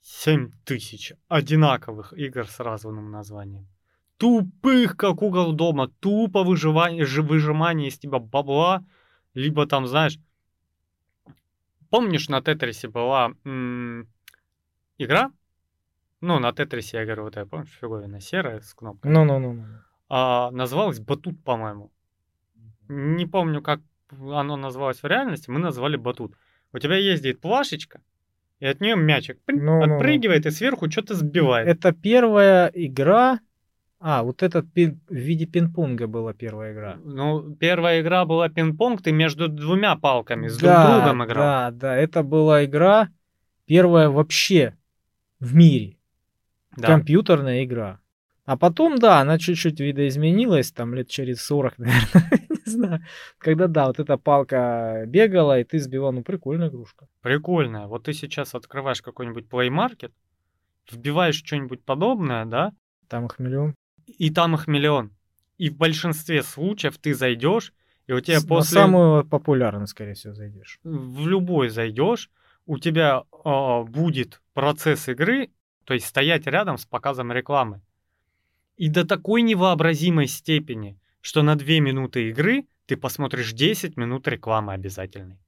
[0.00, 3.68] 7000 одинаковых игр с разным названием.
[4.22, 5.88] Тупых, как угол дома.
[5.98, 8.84] Тупо выживание, жи- выжимание из тебя бабла.
[9.34, 10.16] Либо там, знаешь...
[11.90, 14.06] Помнишь, на Тетрисе была м,
[14.96, 15.32] игра?
[16.20, 19.10] Ну, на Тетрисе, я говорю, вот я помню, фиговина серая с кнопкой.
[19.10, 19.64] Ну-ну-ну.
[20.08, 21.90] А, называлось Батут, по-моему.
[22.86, 23.80] Не помню, как
[24.10, 26.36] оно называлось в реальности, мы назвали Батут.
[26.72, 28.00] У тебя ездит плашечка,
[28.60, 29.96] и от нее мячик прыг, Ну-ну-ну.
[29.96, 31.66] отпрыгивает и сверху что-то сбивает.
[31.66, 33.40] Это первая игра.
[34.04, 36.96] А, вот этот пин- в виде пинг-понга была первая игра.
[37.04, 41.44] Ну, первая игра была пинг-понг, ты между двумя палками с да, друг другом играл.
[41.44, 43.10] Да, да, это была игра
[43.64, 44.76] первая вообще
[45.38, 45.98] в мире.
[46.76, 46.88] Да.
[46.88, 48.00] Компьютерная игра.
[48.44, 53.04] А потом, да, она чуть-чуть видоизменилась, там лет через 40, наверное, не знаю.
[53.38, 57.06] Когда, да, вот эта палка бегала, и ты сбивал, ну, прикольная игрушка.
[57.20, 57.86] Прикольная.
[57.86, 60.10] Вот ты сейчас открываешь какой-нибудь Play Market,
[60.90, 62.72] вбиваешь что-нибудь подобное, да,
[63.06, 63.76] Там их миллион.
[64.06, 65.12] И там их миллион.
[65.58, 67.72] И в большинстве случаев ты зайдешь,
[68.06, 68.80] и у тебя С- после...
[68.80, 70.80] На самую популярную, скорее всего, зайдешь.
[70.82, 72.30] в любой зайдешь,
[72.66, 75.50] у тебя а, будет процесс игры,
[75.84, 77.80] то есть стоять рядом с показом рекламы.
[78.76, 84.72] И до такой невообразимой степени, что на 2 минуты игры ты посмотришь 10 минут рекламы
[84.72, 85.38] обязательной.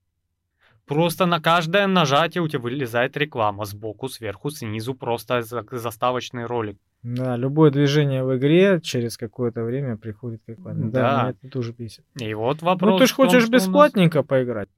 [0.86, 6.76] Просто на каждое нажатие у тебя вылезает реклама сбоку, сверху, снизу, просто за- заставочный ролик.
[7.02, 10.90] Да, любое движение в игре через какое-то время приходит как ладно.
[10.90, 11.22] Да, Да.
[11.22, 12.04] меня это тоже бесит.
[12.20, 12.92] И вот вопрос.
[12.92, 14.68] Ну ты ж в том, хочешь что у нас- бесплатненько поиграть.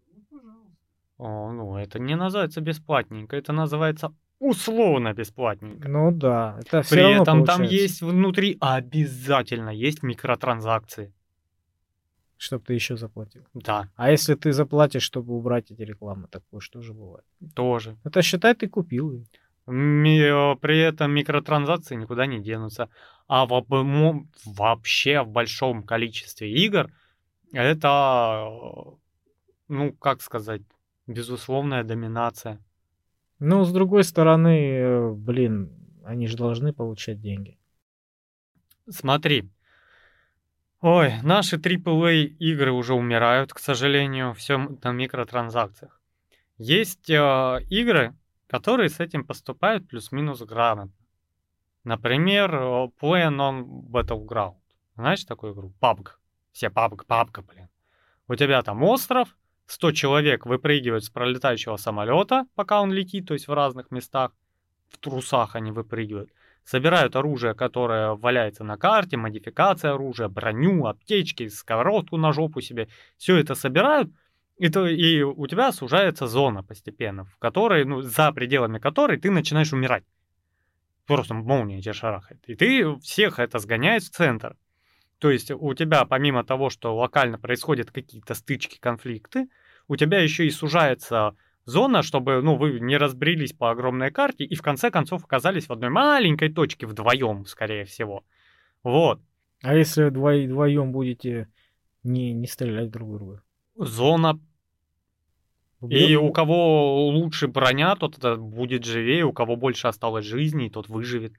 [1.19, 5.88] О, ну, это не называется бесплатненько, это называется условно бесплатненько.
[5.88, 11.12] Ну да, это все При равно этом там получается, есть внутри обязательно есть микротранзакции.
[12.38, 13.42] Чтоб ты еще заплатил.
[13.55, 17.25] Да, А если ты заплатишь, чтобы убрать эти рекламы, такое что же бывает?
[17.55, 17.96] тоже.
[18.05, 19.12] Это считай, ты купил.
[19.12, 19.25] ее.
[19.66, 22.88] Э, При этом микротранзакции никуда не денутся.
[23.29, 26.90] А вообще в большом количестве игр
[27.53, 28.90] это, э,
[29.68, 30.62] ну, как сказать,
[31.07, 32.59] безусловная доминация.
[33.38, 35.70] Ну, с другой стороны, э, блин,
[36.05, 37.59] они же должны получать деньги.
[38.88, 39.49] Смотри.
[40.88, 46.01] Ой, наши AAA игры уже умирают, к сожалению, все на микротранзакциях.
[46.59, 48.14] Есть э, игры,
[48.46, 50.94] которые с этим поступают плюс-минус грамотно.
[51.83, 54.61] Например, э, Plan on Battleground.
[54.94, 55.72] Знаешь такую игру?
[55.81, 56.11] PUBG.
[56.53, 57.68] Все PUBG, PUBG, блин.
[58.29, 63.49] У тебя там остров, 100 человек выпрыгивают с пролетающего самолета, пока он летит, то есть
[63.49, 64.31] в разных местах.
[64.88, 66.31] В трусах они выпрыгивают
[66.66, 72.88] собирают оружие, которое валяется на карте, модификация оружия, броню, аптечки, сковородку на жопу себе.
[73.16, 74.11] Все это собирают,
[74.59, 79.31] и, то- и у тебя сужается зона постепенно, в которой, ну, за пределами которой ты
[79.31, 80.05] начинаешь умирать.
[81.07, 82.42] Просто молния тебя шарахает.
[82.48, 84.57] И ты всех это сгоняет в центр.
[85.18, 89.48] То есть у тебя, помимо того, что локально происходят какие-то стычки, конфликты,
[89.87, 94.55] у тебя еще и сужается зона, чтобы, ну, вы не разбрелись по огромной карте и
[94.55, 98.24] в конце концов оказались в одной маленькой точке вдвоем, скорее всего.
[98.83, 99.20] Вот.
[99.62, 101.48] А если вдво- вдвоем будете
[102.02, 103.42] не, не стрелять друг в друга?
[103.76, 104.40] Зона.
[105.88, 110.88] И у кого лучше броня, тот это будет живее, у кого больше осталось жизни, тот
[110.88, 111.35] выживет.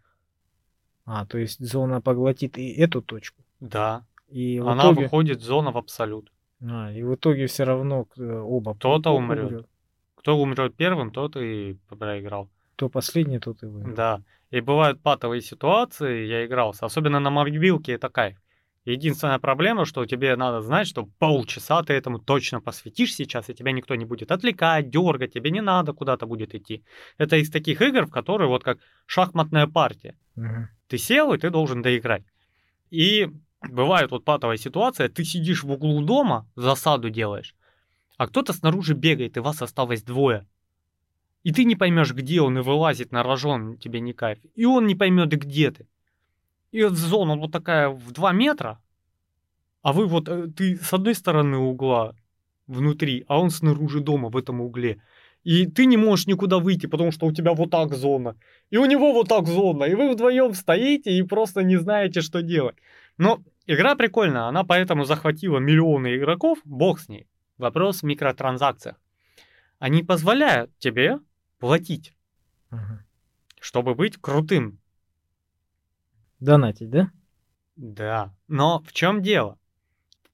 [1.06, 3.44] А, то есть зона поглотит и эту точку.
[3.60, 4.06] Да.
[4.30, 5.04] И Она итоге...
[5.04, 6.32] выходит зона в абсолют.
[6.62, 9.46] А, и в итоге все равно э, оба Кто-то умрет.
[9.46, 9.68] умрет.
[10.28, 12.50] Кто умрет первым, тот и проиграл.
[12.76, 13.94] Кто последний, тот и вы.
[13.94, 14.22] Да.
[14.52, 16.86] И бывают патовые ситуации, я игрался.
[16.86, 18.38] Особенно на мобилке это кайф.
[18.84, 23.72] Единственная проблема, что тебе надо знать, что полчаса ты этому точно посвятишь сейчас, и тебя
[23.72, 26.84] никто не будет отвлекать, дергать, тебе не надо куда-то будет идти.
[27.18, 30.18] Это из таких игр, в которые вот как шахматная партия.
[30.36, 30.68] Мгм.
[30.90, 32.24] Ты сел, и ты должен доиграть.
[32.90, 33.30] И
[33.62, 37.56] бывает вот патовая ситуация, ты сидишь в углу дома, засаду делаешь,
[38.18, 40.46] а кто-то снаружи бегает, и вас осталось двое.
[41.44, 44.40] И ты не поймешь, где он, и вылазит на рожон, тебе не кайф.
[44.56, 45.88] И он не поймет, где ты.
[46.72, 48.82] И вот зона вот такая в 2 метра,
[49.82, 52.16] а вы вот, э, ты с одной стороны угла
[52.66, 55.02] внутри, а он снаружи дома в этом угле.
[55.44, 58.36] и ты не можешь никуда выйти, потому что у тебя вот так зона,
[58.70, 62.42] и у него вот так зона, и вы вдвоем стоите и просто не знаете, что
[62.42, 62.76] делать.
[63.18, 67.28] Но игра прикольная, она поэтому захватила миллионы игроков, бог с ней.
[67.58, 68.98] Вопрос в микротранзакциях.
[69.80, 71.20] Они позволяют тебе
[71.60, 72.16] платить,
[72.70, 73.04] Ага.
[73.60, 74.80] чтобы быть крутым.
[76.40, 77.12] Донатить, да?
[77.76, 78.34] Да.
[78.48, 79.58] Но в чем дело?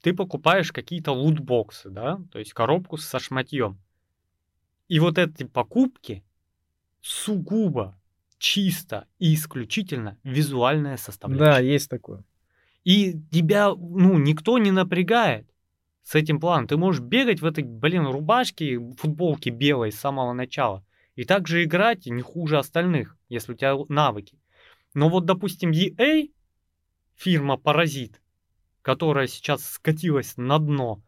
[0.01, 2.19] Ты покупаешь какие-то лутбоксы, да?
[2.31, 3.79] То есть коробку со шматьем.
[4.89, 6.23] И вот эти покупки
[7.01, 7.97] сугубо,
[8.37, 11.45] чисто и исключительно визуальная составляющая.
[11.45, 12.25] Да, есть такое.
[12.83, 15.49] И тебя, ну, никто не напрягает
[16.03, 16.67] с этим планом.
[16.67, 20.85] Ты можешь бегать в этой, блин, рубашке, футболке белой с самого начала.
[21.15, 24.37] И также играть не хуже остальных, если у тебя навыки.
[24.93, 26.29] Но вот, допустим, EA,
[27.15, 28.21] фирма Паразит,
[28.81, 31.01] которая сейчас скатилась на дно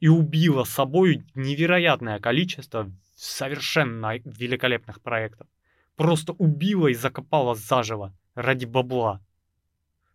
[0.00, 5.46] и убила собой невероятное количество совершенно великолепных проектов.
[5.96, 9.20] Просто убила и закопала заживо ради бабла.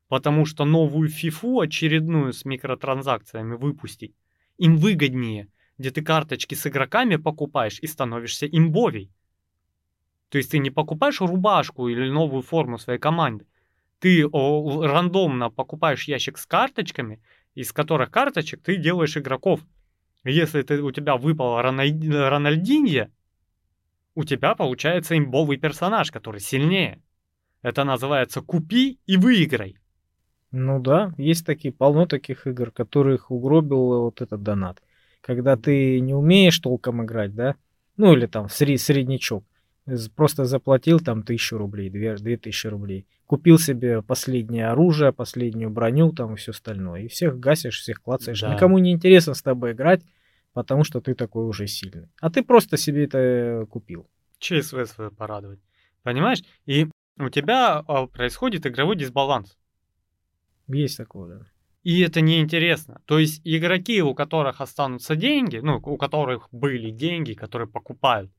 [0.10, 4.15] Потому что новую фифу очередную с микротранзакциями выпустить
[4.58, 9.12] им выгоднее, где ты карточки с игроками покупаешь и становишься имбовей.
[10.30, 13.45] То есть ты не покупаешь рубашку или новую форму своей команды.
[14.00, 17.22] Ты о, рандомно покупаешь ящик с карточками,
[17.54, 19.62] из которых карточек ты делаешь игроков.
[20.24, 23.12] Если ты, у тебя выпал Рональд, Рональдинье,
[24.15, 27.02] у тебя получается имбовый персонаж, который сильнее.
[27.62, 29.79] Это называется «купи и выиграй».
[30.52, 34.82] Ну да, есть такие, полно таких игр, которых угробил вот этот донат.
[35.22, 37.56] Когда ты не умеешь толком играть, да,
[37.98, 39.44] ну или там сред, среднячок,
[40.16, 46.12] просто заплатил там тысячу рублей, две, две тысячи рублей, купил себе последнее оружие, последнюю броню
[46.12, 48.42] там и все остальное, и всех гасишь, всех клацаешь.
[48.42, 48.54] Да.
[48.56, 50.02] Никому не интересно с тобой играть,
[50.54, 52.10] потому что ты такой уже сильный.
[52.22, 54.10] А ты просто себе это купил.
[54.40, 55.60] ЧСВ свое порадовать.
[56.02, 56.40] Понимаешь?
[56.66, 56.88] И
[57.20, 59.59] у тебя а, происходит игровой дисбаланс.
[60.70, 61.46] Есть такое, да.
[61.84, 63.02] И это неинтересно.
[63.06, 68.32] То есть игроки, у которых останутся деньги, ну, у которых были деньги, которые покупают,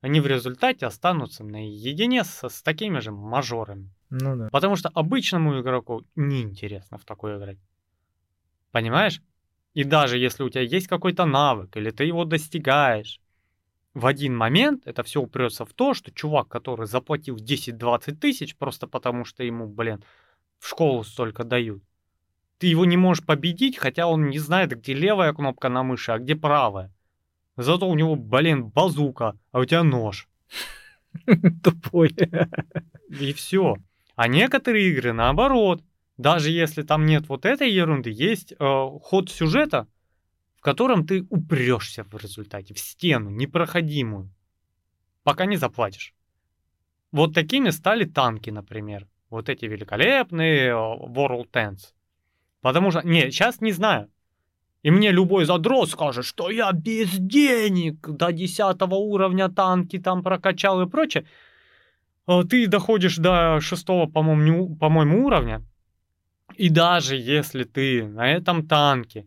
[0.00, 3.90] они в результате останутся наедине с, с такими же мажорами.
[4.10, 4.48] Ну да.
[4.50, 7.58] Потому что обычному игроку неинтересно в такое играть.
[8.70, 9.22] Понимаешь?
[9.74, 13.20] И даже если у тебя есть какой-то навык, или ты его достигаешь,
[13.94, 18.86] в один момент это все упрется в то, что чувак, который заплатил 10-20 тысяч просто
[18.86, 20.02] потому, что ему, блин,
[20.62, 21.82] в школу столько дают,
[22.58, 26.18] ты его не можешь победить, хотя он не знает, где левая кнопка на мыши, а
[26.18, 26.94] где правая.
[27.56, 30.28] Зато у него, блин, базука, а у тебя нож.
[31.64, 32.14] Тупой.
[33.08, 33.76] И все.
[34.14, 35.82] А некоторые игры наоборот.
[36.16, 38.56] Даже если там нет вот этой ерунды, есть э,
[39.02, 39.88] ход сюжета,
[40.54, 44.30] в котором ты упрешься в результате в стену непроходимую,
[45.24, 46.14] пока не заплатишь.
[47.10, 49.08] Вот такими стали танки, например.
[49.32, 51.94] Вот эти великолепные э, World Tanks.
[52.60, 54.10] Потому что, не, сейчас не знаю.
[54.82, 60.82] И мне любой задрот скажет, что я без денег до 10 уровня танки там прокачал
[60.82, 61.24] и прочее.
[62.26, 65.62] А Ты доходишь до 6, по-моему, по-моему, уровня.
[66.56, 69.26] И даже если ты на этом танке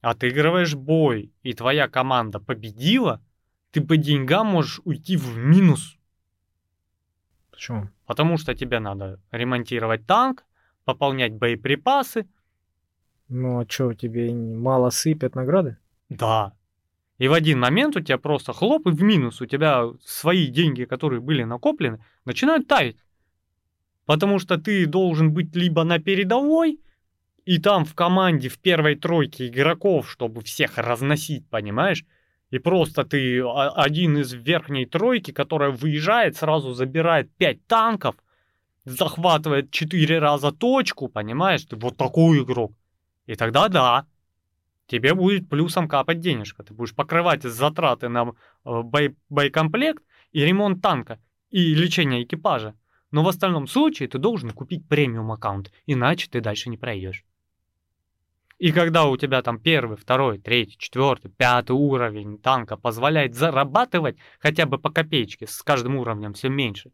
[0.00, 3.20] отыгрываешь бой, и твоя команда победила,
[3.72, 5.96] ты по деньгам можешь уйти в минус.
[7.60, 7.90] Почему?
[8.06, 10.46] Потому что тебе надо ремонтировать танк,
[10.86, 12.26] пополнять боеприпасы.
[13.28, 15.76] Ну а что, тебе мало сыпят награды?
[16.08, 16.54] Да.
[17.18, 19.42] И в один момент у тебя просто хлоп и в минус.
[19.42, 22.96] У тебя свои деньги, которые были накоплены, начинают таять.
[24.06, 26.80] Потому что ты должен быть либо на передовой,
[27.44, 32.06] и там в команде в первой тройке игроков, чтобы всех разносить, понимаешь?
[32.50, 38.16] И просто ты один из верхней тройки, которая выезжает, сразу забирает 5 танков,
[38.84, 41.64] захватывает 4 раза точку, понимаешь?
[41.64, 42.72] Ты вот такой игрок.
[43.26, 44.06] И тогда да,
[44.88, 46.64] тебе будет плюсом капать денежка.
[46.64, 48.32] Ты будешь покрывать затраты на
[48.64, 50.02] э, бой- боекомплект
[50.32, 51.20] и ремонт танка,
[51.50, 52.74] и лечение экипажа.
[53.12, 57.24] Но в остальном случае ты должен купить премиум аккаунт, иначе ты дальше не пройдешь.
[58.60, 64.66] И когда у тебя там первый, второй, третий, четвертый, пятый уровень танка позволяет зарабатывать хотя
[64.66, 66.92] бы по копеечке, с каждым уровнем все меньше,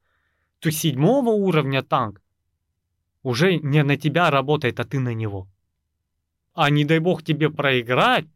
[0.60, 2.22] то седьмого уровня танк
[3.24, 5.48] уже не на тебя работает, а ты на него.
[6.54, 8.26] А не дай бог тебе проиграть,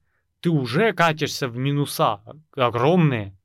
[0.40, 2.20] ты уже катишься в минуса
[2.56, 3.38] огромные.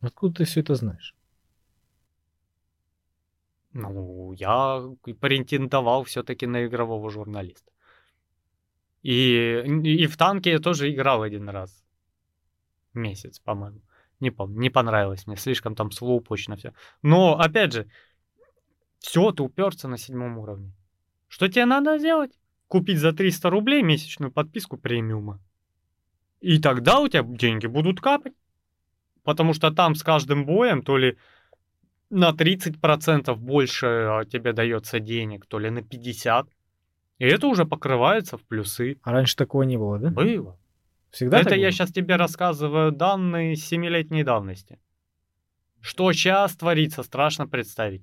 [0.00, 1.14] Откуда ты все это знаешь?
[3.72, 4.82] Ну, я
[5.20, 7.73] претендовал все-таки на игрового журналиста.
[9.04, 11.84] И, и в танке я тоже играл один раз.
[12.94, 13.82] Месяц, по-моему.
[14.20, 16.72] Не помню, не понравилось мне, слишком там слоупочно все.
[17.02, 17.86] Но, опять же,
[19.00, 20.72] все, ты уперся на седьмом уровне.
[21.28, 22.32] Что тебе надо сделать?
[22.66, 25.38] Купить за 300 рублей месячную подписку премиума.
[26.40, 28.32] И тогда у тебя деньги будут капать.
[29.22, 31.18] Потому что там с каждым боем то ли
[32.08, 36.46] на 30% больше а, тебе дается денег, то ли на 50%.
[37.18, 38.98] И это уже покрывается в плюсы.
[39.02, 40.10] А раньше такого не было, да?
[40.10, 40.58] Было.
[41.10, 41.70] Всегда это я было?
[41.70, 44.80] сейчас тебе рассказываю данные семилетней давности.
[45.80, 48.02] Что сейчас творится, страшно представить.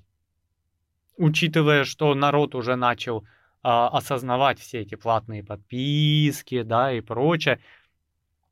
[1.17, 3.25] Учитывая, что народ уже начал
[3.63, 7.59] а, осознавать все эти платные подписки, да, и прочее,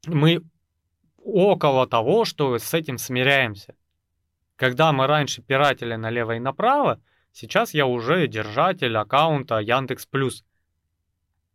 [0.05, 0.43] мы
[1.17, 3.75] около того, что с этим смиряемся.
[4.55, 7.01] Когда мы раньше пиратели налево и направо,
[7.31, 10.43] сейчас я уже держатель аккаунта Яндекс Плюс.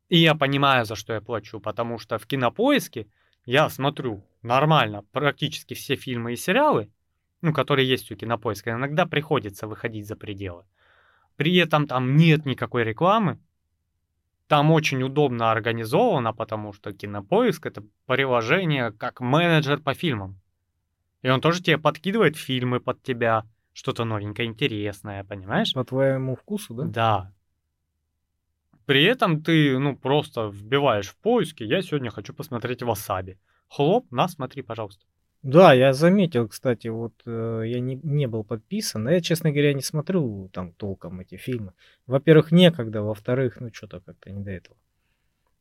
[0.09, 3.07] И я понимаю, за что я плачу, потому что в кинопоиске
[3.47, 6.91] я смотрю нормально практически все фильмы и сериалы,
[7.41, 8.71] ну, которые есть у кинопоиска.
[8.71, 10.65] Иногда приходится выходить за пределы.
[11.37, 13.39] При этом там нет никакой рекламы.
[14.47, 20.39] Там очень удобно организовано, потому что кинопоиск это приложение как менеджер по фильмам.
[21.23, 25.73] И он тоже тебе подкидывает фильмы под тебя, что-то новенькое, интересное, понимаешь?
[25.73, 26.85] По твоему вкусу, да?
[26.85, 27.33] Да.
[28.87, 33.39] При этом ты, ну, просто вбиваешь в поиске, я сегодня хочу посмотреть Васаби.
[33.69, 35.05] Хлоп, на, смотри, пожалуйста.
[35.43, 39.75] Да, я заметил, кстати, вот э, я не, не был подписан, но я, честно говоря,
[39.75, 41.75] не смотрю там толком эти фильмы.
[42.07, 44.77] Во-первых, некогда, во-вторых, ну что-то как-то не до этого.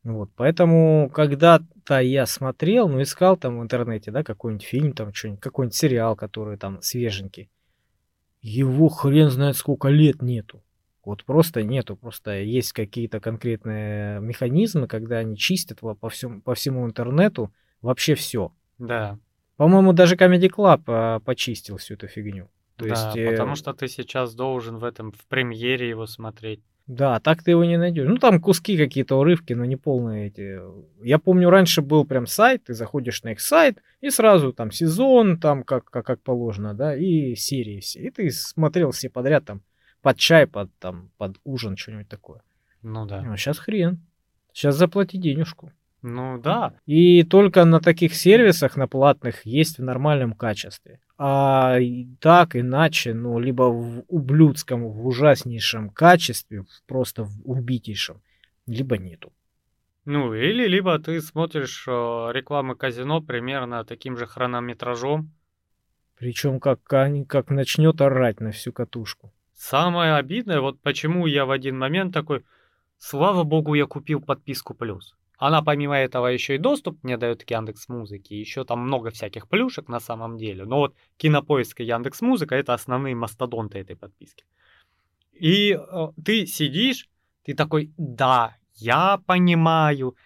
[0.04, 5.42] Вот, поэтому когда-то я смотрел, ну, искал там в интернете, да, какой-нибудь фильм, там, что-нибудь,
[5.42, 7.50] какой-нибудь сериал, который там свеженький.
[8.42, 10.62] Его хрен знает сколько лет нету.
[11.06, 16.86] Вот просто нету, просто есть какие-то конкретные механизмы, когда они чистят по, всем, по всему
[16.86, 17.52] интернету
[17.82, 18.54] вообще все.
[18.78, 19.20] Да,
[19.58, 22.50] По-моему, даже Comedy Club а, почистил всю эту фигню.
[22.78, 26.62] То да, есть, э, потому что ты сейчас должен в этом, в премьере его смотреть.
[26.88, 28.08] Да, так ты его не найдешь.
[28.08, 30.60] Ну, там куски какие-то, урывки, но не полные эти.
[31.02, 35.38] Я помню, раньше был прям сайт, ты заходишь на их сайт, и сразу там сезон,
[35.38, 38.02] там как, как, как положено, да, и серии все.
[38.02, 39.62] И ты смотрел все подряд там
[40.04, 42.42] под чай, под, там, под ужин, что-нибудь такое.
[42.84, 43.24] Ну да.
[43.26, 44.00] А сейчас хрен.
[44.54, 45.72] Сейчас заплати денежку.
[46.04, 51.00] Ну да, И только на таких сервисах, на платных, есть в нормальном качестве.
[51.18, 51.78] А
[52.20, 58.22] так, иначе, ну, либо в ублюдском, в ужаснейшем качестве, просто в убитейшем,
[58.68, 59.32] либо нету.
[60.04, 61.92] Ну, или либо ты смотришь э,
[62.34, 65.32] рекламы казино примерно таким же хронометражом.
[66.18, 69.33] Причем как, как начнет орать на всю катушку.
[69.66, 72.44] Самое обидное, вот почему я в один момент такой,
[72.98, 75.16] слава богу, я купил подписку плюс.
[75.38, 79.48] Она помимо этого еще и доступ мне дает к Яндекс Музыке, еще там много всяких
[79.48, 80.66] плюшек на самом деле.
[80.66, 84.44] Но вот Кинопоиск и Яндекс Музыка это основные мастодонты этой подписки.
[85.32, 87.08] И э, ты сидишь,
[87.46, 90.18] ты такой, да, я понимаю,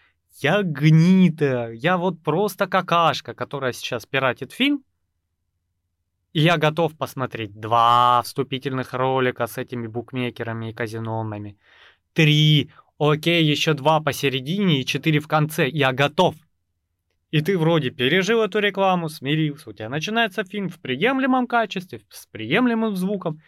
[0.41, 4.83] я гнида, я вот просто какашка, которая сейчас пиратит фильм,
[6.33, 11.57] и я готов посмотреть два вступительных ролика с этими букмекерами и казиномами.
[12.13, 12.69] Три,
[12.99, 15.67] окей, еще два посередине и четыре в конце.
[15.67, 16.35] Я готов.
[17.31, 19.69] И ты вроде пережил эту рекламу, смирился.
[19.69, 23.41] У тебя начинается фильм в приемлемом качестве, с приемлемым звуком.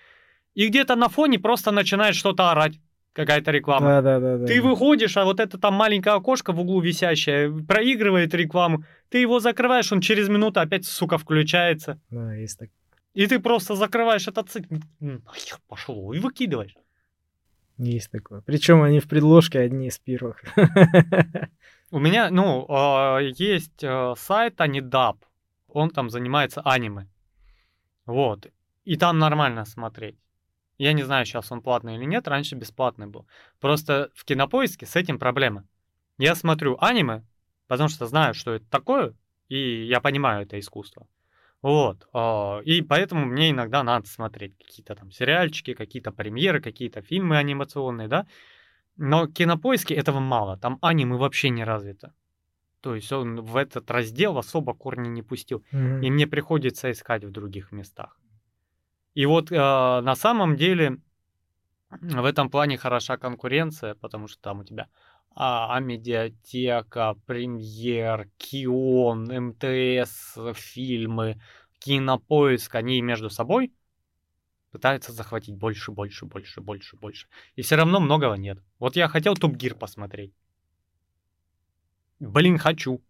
[0.53, 2.80] И где-то на фоне просто начинает что-то орать.
[3.14, 3.88] Какая-то реклама.
[3.88, 4.45] Да, да, да, да.
[4.45, 8.84] Ты выходишь, а вот это там маленькое окошко в углу висящее проигрывает рекламу.
[9.10, 11.99] Ты его закрываешь, он через минуту опять, сука, включается.
[12.10, 12.70] Да, есть так.
[13.14, 14.55] И ты просто закрываешь этот
[15.01, 16.76] м, нахер пошло, и выкидываешь.
[17.78, 18.41] Есть такое.
[18.41, 20.43] Причем они в предложке одни из первых.
[21.91, 25.26] У меня, ну, а, есть а, сайт Анидап,
[25.68, 27.07] он там занимается аниме.
[28.05, 28.47] Вот.
[28.86, 30.18] И там нормально смотреть.
[30.80, 33.27] Я не знаю, сейчас он платный или нет, раньше бесплатный был.
[33.59, 35.65] Просто в кинопоиске с этим проблема.
[36.17, 37.23] Я смотрю аниме,
[37.67, 39.13] потому что знаю, что это такое,
[39.49, 41.05] и я понимаю это искусство.
[41.61, 42.07] Вот.
[42.13, 48.07] а, И поэтому мне иногда надо смотреть какие-то там сериальчики, какие-то премьеры, какие-то фильмы анимационные,
[48.07, 48.25] да.
[48.95, 50.57] Но в кинопоиске этого мало.
[50.57, 52.13] Там аниме вообще не развито.
[52.82, 55.63] То есть он в этот раздел особо корни не пустил.
[55.71, 56.01] Мгм.
[56.01, 58.17] И мне приходится искать в других местах.
[59.14, 60.97] И вот э, на самом деле
[61.89, 64.88] в этом плане хороша конкуренция, потому что там у тебя
[65.36, 71.41] а, Амедиатека, Премьер, Кион, МТС, фильмы,
[71.80, 73.74] Кинопоиск, они между собой
[74.72, 77.28] пытаются захватить больше, больше, больше, больше, больше.
[77.55, 78.60] И все равно многого нет.
[78.78, 80.34] Вот я хотел Топ Гир посмотреть.
[82.20, 83.01] Блин, хочу.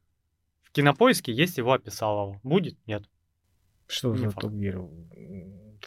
[0.61, 2.39] В Кинопоиске есть его описалово.
[2.43, 2.77] Будет?
[2.87, 3.09] Нет.
[3.87, 4.35] Что Не за.
[4.35, 4.79] Топ Гир?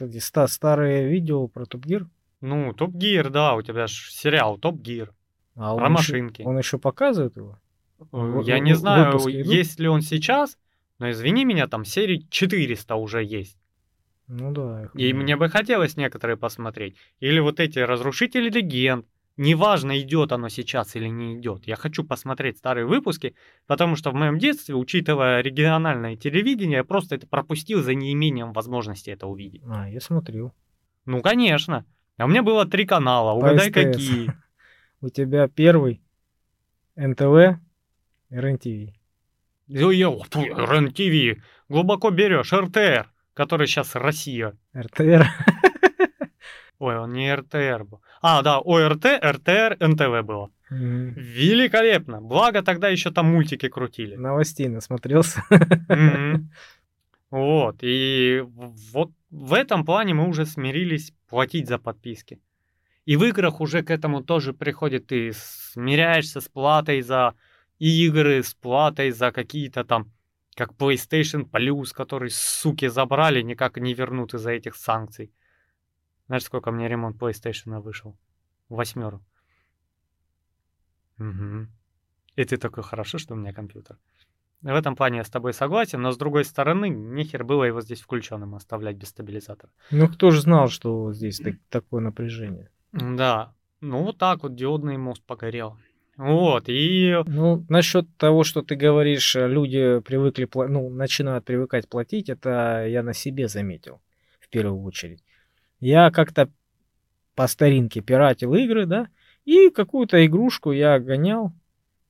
[0.01, 2.07] Эти ста- старые видео про Топ Гир?
[2.41, 5.13] Ну, Топ Гир, да, у тебя же сериал Топ Гир
[5.55, 6.43] А про он еще, машинки.
[6.43, 7.59] он еще показывает его?
[8.13, 10.59] Э, Я в- не знаю, есть ли он сейчас,
[10.99, 13.57] но извини меня, там серий 400 уже есть.
[14.29, 14.89] Ну да.
[14.95, 16.97] И мне бы хотелось некоторые посмотреть.
[17.21, 19.07] Или вот эти разрушители легенд.
[19.37, 21.67] Неважно, идет оно сейчас или не идет.
[21.67, 23.35] Я хочу посмотреть старые выпуски,
[23.67, 29.11] потому что в моем детстве, учитывая региональное телевидение, я просто это пропустил за неимением возможности
[29.11, 29.63] это увидеть.
[29.67, 30.53] А, я смотрел.
[31.07, 31.87] Ну, конечно.
[32.19, 33.75] А у меня было три канала, угадай СТС.
[33.75, 34.33] какие.
[35.01, 36.03] У тебя первый
[36.95, 37.59] НТВ,
[38.31, 38.95] РНТВ.
[40.45, 44.57] РЕН-ТВ, глубоко берешь, РТР, который сейчас Россия.
[44.77, 45.27] РТР.
[46.83, 48.01] Ой, он не РТР был.
[48.23, 50.51] А, да, ОРТ, РТР, НТВ было.
[50.69, 51.15] Мгм.
[51.15, 52.21] Великолепно.
[52.21, 54.17] Благо тогда еще там мультики крутили.
[54.17, 55.45] Новостей насмотрелся.
[55.89, 56.51] Мгм.
[57.31, 58.43] Вот, и
[58.93, 62.39] вот в этом плане мы уже смирились платить за подписки.
[63.07, 67.33] И в играх уже к этому тоже приходит, ты смиряешься с платой за
[67.79, 70.11] игры, с платой за какие-то там,
[70.57, 75.31] как PlayStation Plus, который, суки, забрали, никак не вернут из-за этих санкций.
[76.27, 78.17] Знаешь, сколько мне ремонт PlayStation вышел?
[78.69, 79.23] Восьмеру.
[81.19, 81.67] Угу.
[82.37, 83.99] И ты такой, хорошо, что у меня компьютер.
[84.63, 88.01] В этом плане я с тобой согласен, но с другой стороны, нехер было его здесь
[88.01, 89.73] включенным оставлять без стабилизатора.
[89.91, 92.71] Ну, кто же знал, что здесь так- такое напряжение?
[92.93, 95.77] Да, ну вот так вот диодный мост погорел.
[96.17, 97.17] Вот, и...
[97.27, 103.03] Ну, насчет того, что ты говоришь, э, люди привыкли, ну, начинают привыкать платить, это я
[103.03, 104.01] на себе заметил
[104.39, 105.25] в первую очередь.
[105.83, 106.49] Я как-то
[107.35, 109.09] по старинке пиратил игры, да,
[109.45, 111.53] и какую-то игрушку я гонял,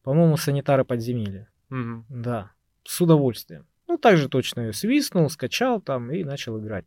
[0.02, 1.48] по-моему, санитары подземелья.
[1.70, 2.04] Мгм.
[2.10, 2.50] Да,
[2.84, 3.64] с удовольствием.
[3.88, 6.84] Ну, также точно ее свистнул, скачал там и начал играть.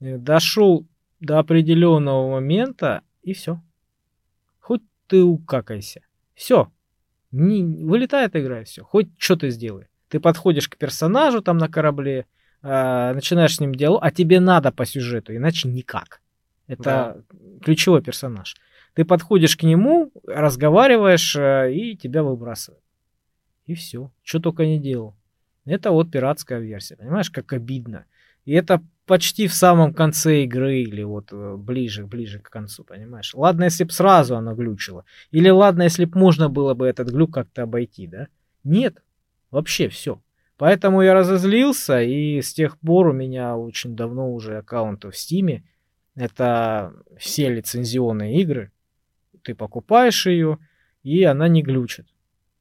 [0.00, 0.86] Э, Дошел
[1.18, 3.62] до определенного момента, и все.
[4.60, 6.02] Хоть ты укакайся.
[6.34, 6.70] Все.
[7.30, 8.84] вылетает игра, и все.
[8.84, 9.86] Хоть что ты сделай.
[10.08, 12.26] Ты подходишь к персонажу там на корабле,
[12.70, 16.20] а, начинаешь с ним диалог, а тебе надо по сюжету, иначе никак.
[16.66, 17.24] Это
[17.62, 18.56] ключевой персонаж.
[18.92, 22.82] Ты подходишь к нему, разговариваешь, э, и тебя выбрасывают.
[23.64, 24.10] И все.
[24.22, 25.16] Что только не делал.
[25.64, 26.96] Это вот пиратская версия.
[26.96, 28.04] Понимаешь, как обидно.
[28.44, 33.34] И это почти в самом конце игры или вот э, ближе, ближе к концу, понимаешь?
[33.34, 35.06] Ладно, если бы сразу оно глючило.
[35.30, 38.28] Или ладно, если бы можно было бы этот глюк как-то обойти, да?
[38.62, 39.02] Нет.
[39.50, 40.20] Вообще все.
[40.58, 45.62] Поэтому я разозлился, и с тех пор у меня очень давно уже аккаунт в Стиме.
[46.16, 48.72] Это все лицензионные игры.
[49.42, 50.58] Ты покупаешь ее,
[51.04, 52.08] и она не глючит.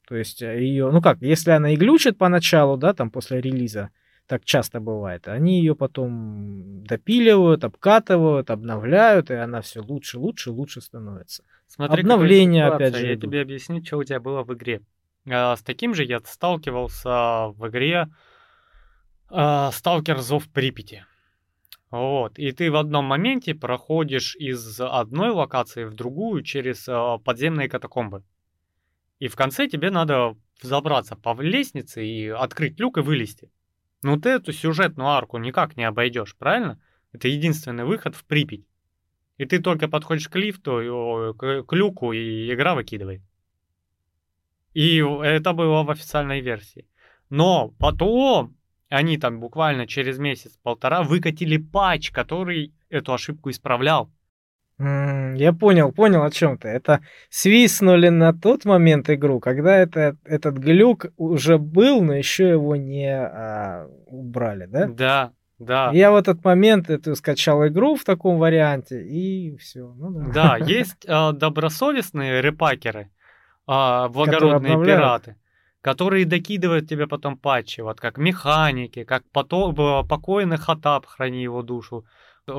[0.08, 3.90] То есть ее, ну как, если она и глючит поначалу, да, там после релиза,
[4.28, 10.82] так часто бывает, они ее потом допиливают, обкатывают, обновляют, и она все лучше, лучше, лучше
[10.82, 11.44] становится.
[11.66, 13.32] Смотри, Обновления, какая опять же, Я идут.
[13.32, 14.82] тебе объясню, что у тебя было в игре.
[15.30, 18.08] А, с таким же я сталкивался в игре
[19.30, 21.06] а, Сталкер Зов Припяти.
[21.92, 22.38] Вот.
[22.38, 28.24] И ты в одном моменте проходишь из одной локации в другую через а, подземные катакомбы.
[29.20, 33.52] И в конце тебе надо взобраться по лестнице и открыть люк и вылезти.
[34.04, 36.80] Ну ты эту сюжетную арку никак не обойдешь, правильно?
[37.12, 38.66] Это единственный выход в Припять.
[39.38, 43.22] И ты только подходишь к лифту, к люку, и игра выкидывает.
[44.78, 46.86] И это было в официальной версии.
[47.32, 48.56] Но потом
[48.90, 54.12] они там буквально через месяц-полтора выкатили патч, который эту ошибку исправлял.
[54.80, 56.68] М, Я понял, понял о чем ты.
[56.68, 62.76] Это свистнули на тот момент игру, когда это, этот глюк уже был, но еще его
[62.76, 64.88] не а, убрали, да?
[64.88, 65.90] Да, да.
[65.92, 69.92] Я в этот момент эту скачал игру в таком варианте, и все.
[69.98, 70.58] Ну да.
[70.58, 73.10] Да, есть э, добросовестные репакеры,
[73.68, 75.00] а, благородные обновляют.
[75.24, 75.36] пираты,
[75.82, 81.62] которые докидывают тебе потом патчи, вот как механики, как потом, э, покойный Хатап, храни его
[81.62, 82.06] душу.
[82.48, 82.52] Э,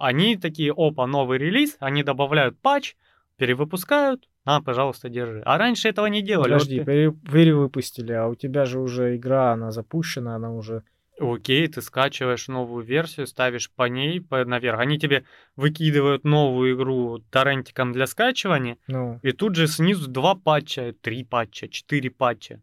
[0.00, 2.94] Они такие, опа, новый релиз, они добавляют патч,
[3.36, 5.42] перевыпускают, на, пожалуйста, держи.
[5.44, 6.52] А раньше этого не делали.
[6.52, 10.82] Вот Подожди, ты- пере- перевыпустили, а у тебя же уже игра, она запущена, она уже...
[11.18, 14.78] Окей, ты скачиваешь новую версию, ставишь по ней по- наверх.
[14.80, 15.24] Они тебе
[15.56, 21.68] выкидывают новую игру торрентиком для скачивания, Ну, И тут же снизу два патча, три патча,
[21.68, 22.60] четыре патча.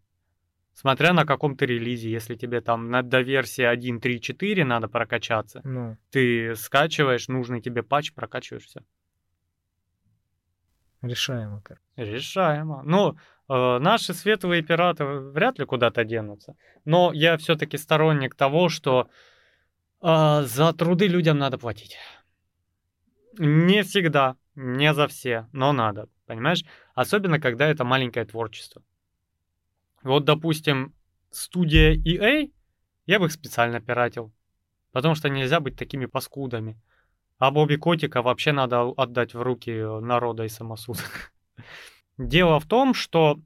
[0.74, 5.98] Смотря на каком ты релизе, если тебе там на, до версии 1.3.4 надо прокачаться, ну,
[6.10, 8.82] ты скачиваешь нужный тебе патч, прокачиваешь все.
[11.02, 11.62] решаемо.
[11.64, 11.84] короче.
[11.96, 12.82] Решаемо.
[12.84, 13.16] Ну,
[13.48, 16.56] наши светлые пираты вряд ли куда-то денутся.
[16.86, 19.10] Но я все-таки сторонник того, что
[20.06, 21.98] А, за труды людям надо платить.
[23.38, 26.66] Не всегда, не за все, но надо, понимаешь?
[26.94, 28.84] Особенно, когда это маленькое творчество.
[30.04, 30.94] Вот, допустим,
[31.32, 32.52] студия EA,
[33.06, 34.34] я бы их специально пиратил.
[34.92, 36.78] Потому что нельзя быть такими паскудами.
[37.40, 39.72] А Бобби Котика вообще надо отдать в руки
[40.02, 41.34] народа и самосудок.
[42.18, 43.40] Дело в том, что,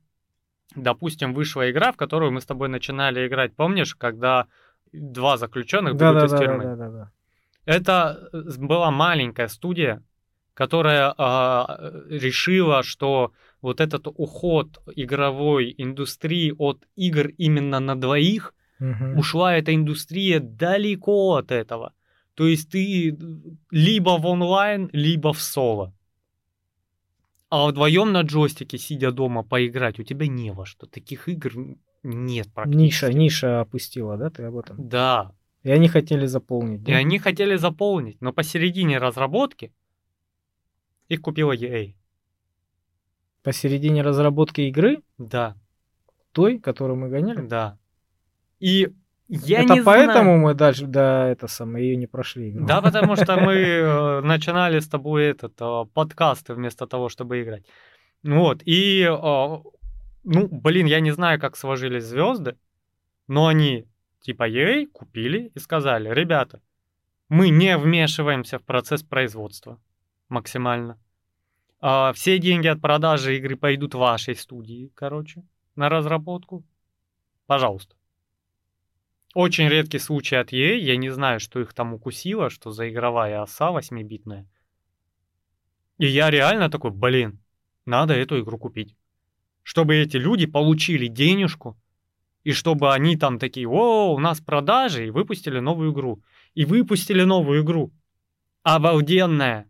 [0.75, 4.47] допустим, вышла игра, в которую мы с тобой начинали играть, помнишь, когда
[4.91, 6.63] два заключенных Да, бегут да, из да, тюрьмы?
[6.63, 7.11] да, да, да.
[7.65, 10.01] Это э, была маленькая студия,
[10.53, 19.17] которая а, решила, что вот этот уход игровой индустрии от игр именно на двоих, Мгм.
[19.17, 21.93] ушла эта индустрия далеко от этого.
[22.35, 23.17] То есть ты
[23.71, 25.93] либо в онлайн, либо в соло.
[27.49, 30.85] А вдвоем на джойстике, сидя дома, поиграть, у тебя не во что.
[30.85, 31.53] Таких игр
[32.03, 32.81] нет практически.
[32.83, 34.87] Ниша, ниша опустила, да, ты об этом?
[34.89, 35.33] Да,
[35.63, 36.97] И они хотели заполнить, И да?
[36.97, 39.73] они хотели заполнить, но посередине разработки
[41.07, 41.93] их купила EA.
[43.43, 45.55] Посередине разработки игры, Да,
[46.33, 47.47] той, которую мы гоняли.
[47.47, 47.77] да.
[48.59, 48.89] И
[49.27, 50.39] я это не поэтому знаю.
[50.39, 52.49] мы дальше, да, это самое, ее не прошли.
[52.49, 52.65] игру.
[52.65, 57.65] Да, потому что мы э, начинали с тобой этот э, подкаст вместо того, чтобы играть.
[58.23, 59.11] Вот, и, э,
[60.23, 62.57] ну, блин, я не знаю, как сложились звезды,
[63.27, 63.85] но они,
[64.21, 66.61] типа EA, купили и сказали, ребята,
[67.29, 69.77] мы не вмешиваемся в процесс производства
[70.29, 70.97] максимально.
[71.79, 75.43] А, все деньги от продажи игры пойдут вашей студии, короче,
[75.75, 76.63] на разработку.
[77.45, 77.96] Пожалуйста.
[79.37, 83.43] Очень редкий случай от EA, я не знаю, что их там укусило, что за игровая
[83.43, 84.47] оса 8-битная.
[85.99, 87.39] И я реально такой, блин,
[87.85, 88.95] надо эту игру купить.
[89.61, 91.77] Чтобы эти люди получили денежку,
[92.43, 96.23] и чтобы они там такие, о, у нас продажи, и выпустили новую игру.
[96.55, 97.93] И выпустили новую игру.
[98.63, 99.69] Обалденная.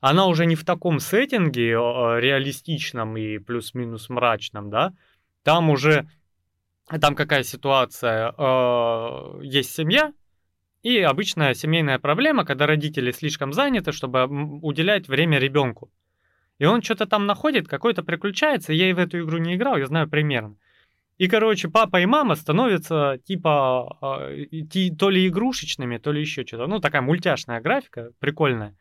[0.00, 4.92] Она уже не в таком сеттинге э, реалистичном и плюс-минус мрачном, да.
[5.44, 6.10] Там уже,
[7.00, 10.12] там какая ситуация, э, есть семья,
[10.82, 14.26] и обычная семейная проблема, когда родители слишком заняты, чтобы
[14.60, 15.90] уделять время ребенку.
[16.58, 18.72] И он что-то там находит, какое-то приключается.
[18.72, 20.56] Я и в эту игру не играл, я знаю примерно.
[21.16, 26.66] И, короче, папа и мама становятся типа э, то ли игрушечными, то ли еще что-то.
[26.66, 28.76] Ну, такая мультяшная графика, прикольная.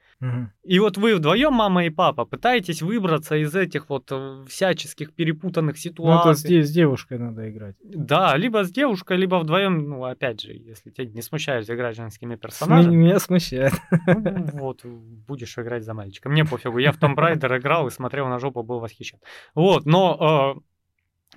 [0.64, 5.76] И вот вы вдвоем, мама и папа, пытаетесь выбраться из этих вот э, всяческих перепутанных
[5.76, 6.36] Ну, это ситуаций.
[6.36, 7.76] с, де- с девушкой надо играть.
[7.84, 12.36] Да, либо с девушкой, либо вдвоем, ну, опять же, если тебя не смущает играть женскими
[12.36, 13.74] персонажами, Меня смущает.
[14.08, 16.30] ну, вот, будешь играть за мальчика.
[16.30, 19.20] Мне пофигу, я в Tomb Raider играл и смотрел на жопу, был восхищен.
[19.56, 20.62] Вот, но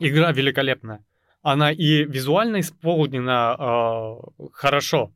[0.01, 1.05] э, игра великолепная.
[1.43, 5.13] Она и визуально исполнена э, хорошо.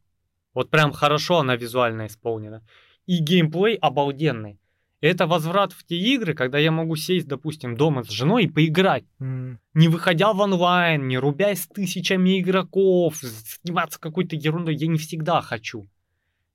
[0.54, 2.62] Вот прям хорошо она визуально исполнена.
[3.10, 4.60] И геймплей обалденный.
[5.00, 9.04] Это возврат в те игры, когда я могу сесть, допустим, дома с женой и поиграть
[9.18, 9.58] М.
[9.74, 15.40] не выходя в онлайн, не рубясь с тысячами игроков, сниматься какой-то ерундой, я не всегда
[15.40, 15.88] хочу.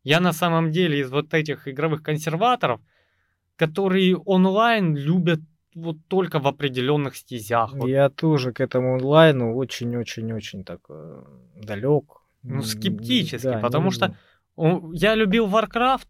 [0.03, 2.79] Я на самом деле из вот этих игровых консерваторов,
[3.57, 5.41] которые онлайн любят
[5.75, 7.73] вот только в определенных стезях.
[7.73, 11.23] Вот, Я тоже к этому онлайну очень-очень-очень так э,
[11.57, 12.21] далек.
[12.43, 14.19] Ну, скептически, да, не потому что люблю.
[14.55, 16.07] о, Я любил Warcraft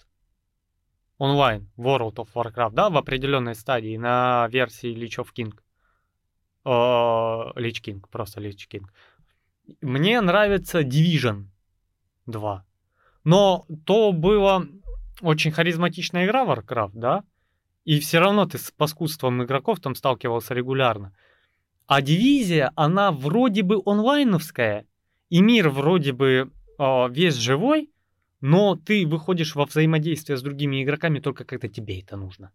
[1.17, 5.53] онлайн, World of Warcraft, да, в определенной стадии на версии Lich of King.
[6.63, 8.85] О, Lich King, просто Lich King.
[9.81, 11.45] Мне нравится Division
[12.27, 12.65] 2.
[13.23, 14.63] Но то была
[15.21, 17.23] очень харизматичная игра Warcraft, да?
[17.83, 21.13] И все равно ты с паскудством игроков там сталкивался регулярно.
[21.87, 24.87] А дивизия, она вроде бы онлайновская,
[25.29, 27.91] и мир вроде бы э, весь живой,
[28.47, 32.51] но ты выходишь во взаимодействие с другими игроками только когда тебе это нужно.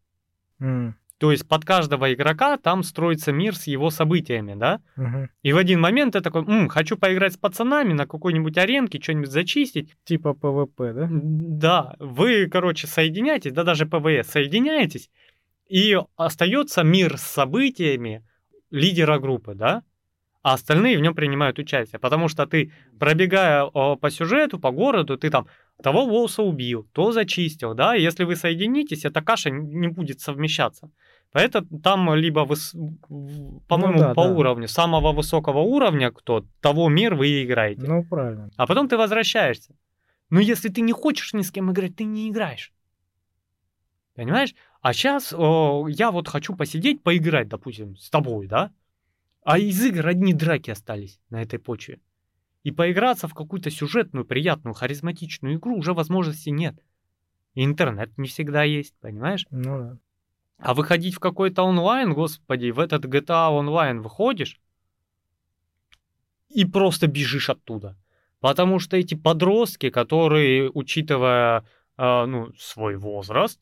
[0.61, 4.81] М, То есть под каждого игрока там строится мир с его событиями, да?
[4.97, 5.29] мгм.
[5.43, 9.31] И в один момент ты такой, «М, хочу поиграть с пацанами на какой-нибудь аренке, что-нибудь
[9.31, 9.97] зачистить.
[10.05, 11.09] Типа ПВП, да?
[11.11, 15.11] Да, вы, короче, соединяетесь, да даже ПВС соединяетесь,
[15.69, 18.23] и остается мир с событиями
[18.71, 19.83] лидера группы, да?
[20.43, 21.99] А остальные в нем принимают участие.
[21.99, 25.47] Потому что ты, пробегая о, по сюжету, по городу, ты там
[25.83, 27.97] того босса убил, то зачистил, да?
[27.97, 30.91] И если вы соединитесь, эта каша не будет совмещаться.
[31.33, 32.75] Поэтому там либо, выс-
[33.69, 34.33] по-моему, да, по да.
[34.33, 37.83] уровню, самого высокого уровня, кто, того мир вы играете.
[37.87, 38.51] Ну, правильно.
[38.57, 39.75] А потом ты возвращаешься.
[40.31, 42.73] Но если ты не хочешь ни с кем играть, ты не играешь.
[44.15, 44.55] Понимаешь?
[44.81, 48.71] А сейчас я вот хочу посидеть, поиграть, допустим, с тобой, да?
[49.45, 52.01] А из игр одни драки остались на этой почве.
[52.63, 56.77] И поиграться в какую-то сюжетную, приятную, харизматичную игру уже возможности нет.
[57.55, 59.47] И интернет не всегда есть, понимаешь?
[59.51, 59.99] Ну да.
[60.59, 64.61] А выходить в какой-то онлайн, господи, в этот GTA онлайн выходишь
[66.51, 67.97] и просто бежишь оттуда.
[68.41, 71.65] Потому что эти подростки, которые, учитывая
[71.97, 73.59] э, ну, свой возраст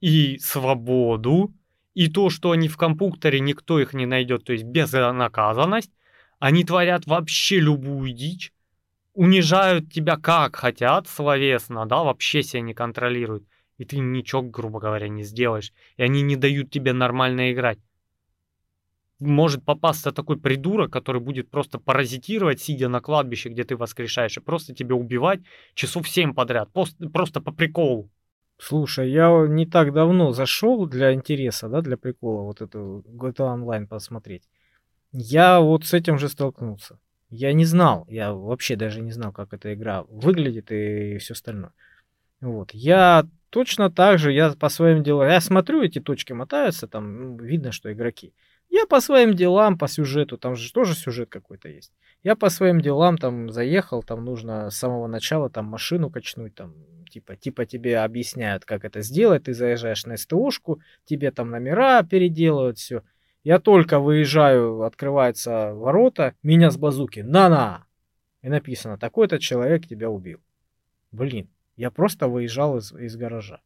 [0.00, 1.52] и свободу,
[1.94, 5.92] и то, что они в компьютере, никто их не найдет, то есть безнаказанность,
[6.44, 8.52] они творят вообще любую дичь,
[9.14, 13.44] унижают тебя как хотят словесно, да, вообще себя не контролируют.
[13.78, 15.72] И ты ничего, грубо говоря, не сделаешь.
[15.96, 17.78] И они не дают тебе нормально играть.
[19.20, 24.40] Может попасться такой придурок, который будет просто паразитировать, сидя на кладбище, где ты воскрешаешь, и
[24.40, 25.40] просто тебя убивать
[25.72, 26.68] часов 7 подряд.
[26.74, 28.10] Просто, по приколу.
[28.58, 33.86] Слушай, я не так давно зашел для интереса, да, для прикола вот эту GTA Online
[33.86, 34.42] посмотреть.
[35.16, 36.98] Я вот с этим же столкнулся.
[37.30, 41.72] Я не знал, я вообще даже не знал, как эта игра выглядит и все остальное.
[42.40, 42.72] Вот.
[42.72, 47.38] Я точно так же, я по своим делам, я смотрю, эти точки мотаются, там ну,
[47.38, 48.34] видно, что игроки.
[48.68, 51.92] Я по своим делам, по сюжету, там же тоже сюжет какой-то есть.
[52.24, 56.74] Я по своим делам там заехал, там нужно с самого начала там машину качнуть, там
[57.08, 62.78] типа, типа тебе объясняют, как это сделать, ты заезжаешь на СТОшку, тебе там номера переделывают,
[62.78, 63.04] все.
[63.44, 67.84] Я только выезжаю, открываются ворота, меня с базуки, на-на!
[68.40, 70.40] И написано, такой-то человек тебя убил.
[71.12, 73.60] Блин, я просто выезжал из, из гаража.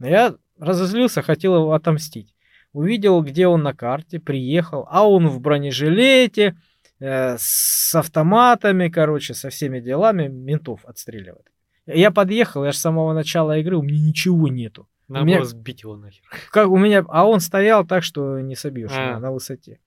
[0.00, 2.34] Но я разозлился, хотел его отомстить.
[2.72, 6.56] Увидел, где он на карте, приехал, а он в бронежилете,
[6.98, 11.46] э, с автоматами, короче, со всеми делами ментов отстреливает.
[11.86, 14.88] Я подъехал, я же с самого начала игры, у меня ничего нету.
[15.08, 16.22] Надо меня- было сбить его нахер.
[16.50, 19.18] Как у меня, а он стоял так, что не собьешь А.
[19.18, 19.78] на, высоте.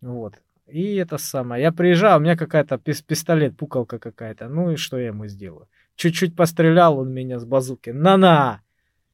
[0.00, 0.34] Вот.
[0.66, 1.62] И это самое.
[1.62, 4.48] Я приезжал, у меня какая-то пис- пистолет, пукалка какая-то.
[4.48, 5.68] Ну и что я ему сделаю?
[5.96, 7.90] Чуть-чуть пострелял он меня с базуки.
[7.90, 8.62] На-на!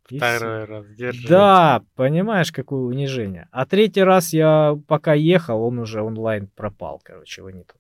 [0.05, 1.27] Второй раз, держи.
[1.27, 3.49] Да, понимаешь, какое унижение.
[3.51, 7.75] А третий раз я пока ехал, он уже онлайн пропал, короче, его нету.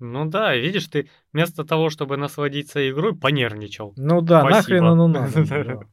[0.00, 3.92] Ну да, видишь, ты вместо того, чтобы насладиться игрой, понервничал.
[3.96, 4.56] Ну да, Спасибо.
[4.56, 5.86] нахрен оно надо.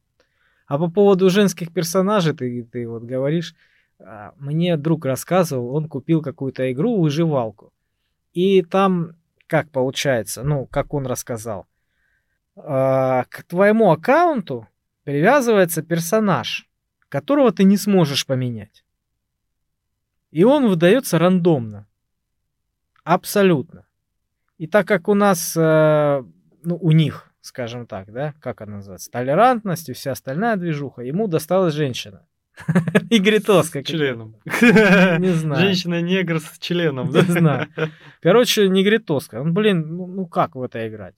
[0.66, 3.54] А по поводу женских персонажей, ты, ты вот говоришь,
[3.98, 7.72] а, мне друг рассказывал, он купил какую-то игру, выживалку.
[8.32, 11.66] И там, как получается, ну, как он рассказал,
[12.56, 14.68] а, к твоему аккаунту
[15.04, 16.68] привязывается персонаж,
[17.08, 18.84] которого ты не сможешь поменять.
[20.30, 21.86] И он выдается рандомно.
[23.04, 23.86] Абсолютно.
[24.58, 26.22] И так как у нас, э,
[26.62, 31.28] ну, у них, скажем так, да, как она называется, толерантность и вся остальная движуха, ему
[31.28, 32.26] досталась женщина.
[33.10, 33.82] Игритоска.
[33.82, 34.36] С членом.
[34.44, 35.60] Не знаю.
[35.60, 37.10] Женщина-негр с членом.
[37.10, 37.68] Не знаю.
[38.20, 39.40] Короче, негритоска.
[39.40, 41.14] Он, блин, ну, ну как в это играть?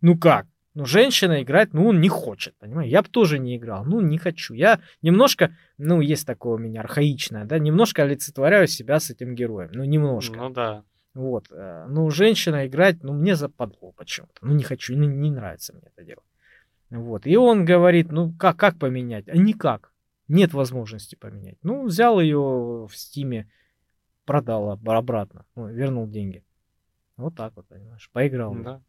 [0.00, 0.46] Ну как?
[0.74, 2.90] Ну, женщина играть, ну, он не хочет, понимаешь?
[2.90, 4.52] Я бы тоже не играл, ну, не хочу.
[4.52, 9.70] Я немножко, ну, есть такое у меня архаичное, да, немножко олицетворяю себя с этим героем.
[9.72, 10.36] Ну, немножко.
[10.36, 10.84] Ну да.
[11.16, 11.46] Вот.
[11.50, 14.34] э, Ну, женщина играть, ну, мне западло почему-то.
[14.42, 16.22] Ну, не хочу, не, не нравится мне это дело.
[16.90, 17.26] Вот.
[17.26, 19.26] И он говорит, ну, как, как поменять?
[19.28, 19.92] А никак.
[20.28, 21.56] Нет возможности поменять.
[21.62, 23.50] Ну, взял ее в стиме,
[24.26, 26.44] продал об- обратно, ну, вернул деньги.
[27.16, 28.54] Вот так вот, понимаешь, поиграл.
[28.54, 28.80] Да.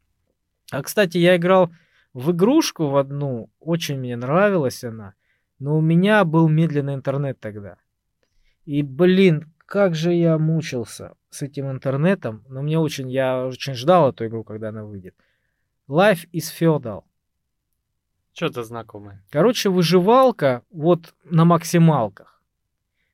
[0.72, 1.72] А, кстати, я играл
[2.14, 5.14] в игрушку в одну, очень мне нравилась она,
[5.60, 7.78] но у меня был медленный интернет тогда.
[8.66, 14.10] И, блин, как же я мучился с этим интернетом, но мне очень, я очень ждал
[14.10, 15.16] эту игру, когда она выйдет.
[15.88, 17.04] Life is Feudal.
[18.34, 19.24] Что-то знакомое.
[19.30, 22.42] Короче, выживалка вот на максималках.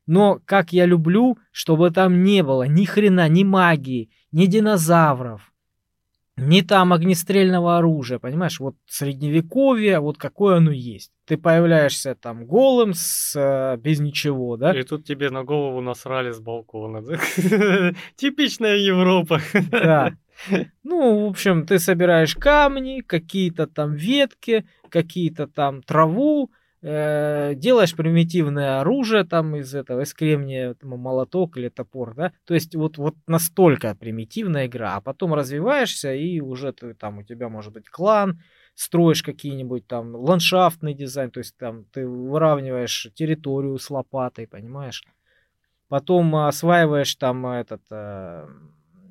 [0.05, 5.52] Но как я люблю, чтобы там не было ни хрена, ни магии, ни динозавров,
[6.37, 8.59] ни там огнестрельного оружия, понимаешь?
[8.59, 11.11] Вот средневековье, вот какое оно есть.
[11.25, 14.77] Ты появляешься там голым, с, э, без ничего, да?
[14.77, 17.01] И тут тебе на голову насрали с балкона.
[18.15, 19.39] Типичная Европа.
[19.71, 20.13] Да.
[20.83, 26.51] Ну, в общем, ты собираешь камни, какие-то там ветки, какие-то там траву,
[26.83, 32.33] э, делаешь примитивное оружие там из этого, из кремния, там, молоток или топор, да.
[32.45, 37.23] То есть вот, вот настолько примитивная игра, а потом развиваешься и уже ты там, у
[37.23, 38.41] тебя может быть клан,
[38.75, 45.03] строишь какие-нибудь там ландшафтный дизайн, то есть там ты выравниваешь территорию с лопатой, понимаешь.
[45.87, 48.47] Потом осваиваешь там этот э,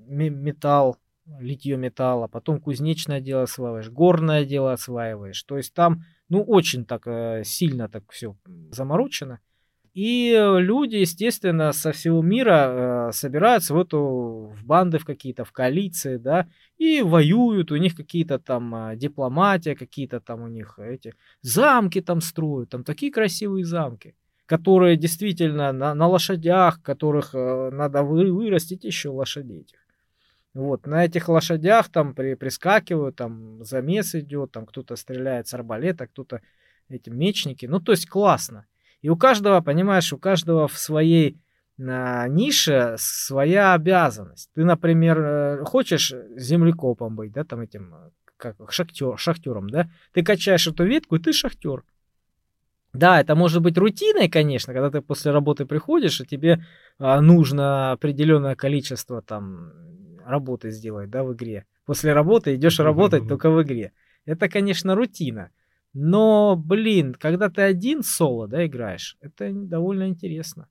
[0.07, 0.99] ме- металл,
[1.39, 5.43] литье металла, потом кузнечное дело осваиваешь, горное дело осваиваешь.
[5.45, 6.03] То есть там,
[6.33, 8.37] ну, очень так э, сильно так все
[8.71, 9.39] заморочено.
[9.93, 13.99] И люди, естественно, со всего мира э, собираются в эту
[14.57, 19.75] в банды в какие-то, в коалиции, да, и воюют, у них какие-то там э, дипломатия,
[19.75, 21.13] какие-то там у них эти
[21.43, 24.15] замки там строят, там такие красивые замки,
[24.47, 29.82] которые действительно на, на лошадях, которых э, надо вы, вырастить еще лошадей этих.
[30.55, 36.07] Вот, на этих лошадях там при, прискакивают, там замес идет, там кто-то стреляет с арбалета,
[36.07, 36.43] кто-то
[36.91, 37.65] эти мечники.
[37.67, 38.67] Ну, то есть классно.
[39.01, 41.41] И у каждого, понимаешь, у каждого в своей
[41.81, 44.51] а, нише своя обязанность.
[44.55, 49.91] Ты, например, э, хочешь землекопом быть, да, там этим, э, как шахтер, шахтером, да?
[50.13, 51.83] Ты качаешь эту ветку, и ты шахтер.
[52.93, 56.63] Да, это может быть рутиной, конечно, когда ты после работы приходишь, и тебе
[56.99, 59.73] а, нужно определенное количество там
[60.27, 61.67] работы сделать, да, в игре.
[61.85, 63.93] После работы идешь работать только в игре.
[64.25, 65.51] Это, конечно, рутина.
[65.95, 70.69] Но, блин, когда ты один соло, да, играешь, это довольно интересно.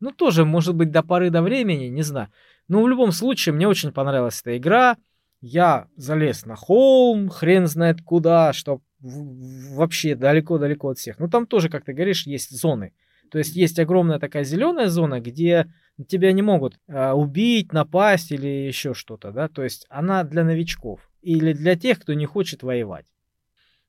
[0.00, 2.28] Ну, тоже, может быть, до поры до времени, не знаю.
[2.66, 4.96] Но в любом случае, мне очень понравилась эта игра.
[5.40, 11.18] Я залез на холм, хрен знает куда, что вообще далеко-далеко от всех.
[11.18, 12.92] Ну, там тоже, как ты говоришь, есть зоны.
[13.30, 15.72] То есть есть огромная такая зеленая зона, где
[16.06, 19.48] тебя не могут а, убить, напасть или еще что-то, да.
[19.48, 23.06] То есть она для новичков или для тех, кто не хочет воевать.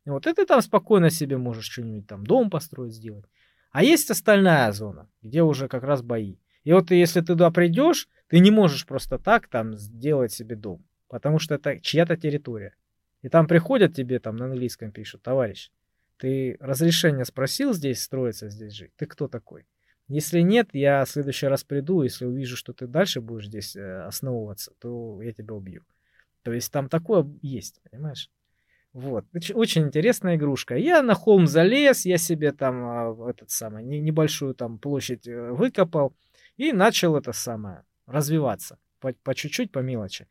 [0.06, 3.26] Вот это там спокойно себе можешь что-нибудь там дом построить, сделать.
[3.72, 6.38] А есть остальная зона, где уже как раз бои.
[6.64, 10.84] И вот если ты туда придешь, ты не можешь просто так там сделать себе дом,
[11.08, 12.74] потому что это чья-то территория.
[13.22, 15.72] И там приходят тебе там на английском пишут, товарищ,
[16.18, 18.92] ты разрешение спросил здесь строиться, здесь жить?
[18.98, 19.66] Ты кто такой?
[20.10, 24.02] Если нет, я в следующий раз приду, если увижу, что ты дальше будешь здесь э,
[24.02, 25.84] основываться, то я тебя убью.
[26.42, 28.32] То есть там такое есть, понимаешь?
[28.92, 29.26] Вот.
[29.54, 30.76] Очень интересная игрушка.
[30.76, 36.16] Я на холм залез, я себе там а, этот самый, небольшую там площадь э, выкопал
[36.58, 40.28] и начал это самое развиваться по, по чуть-чуть, по мелочи.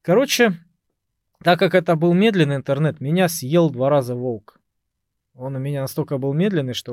[0.00, 0.54] Короче,
[1.42, 4.58] так как это был медленный интернет, меня съел два раза волк.
[5.34, 6.92] Он у меня настолько был медленный, что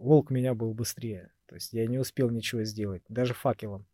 [0.00, 1.30] волк меня был быстрее.
[1.46, 3.86] То есть я не успел ничего сделать, даже факелом.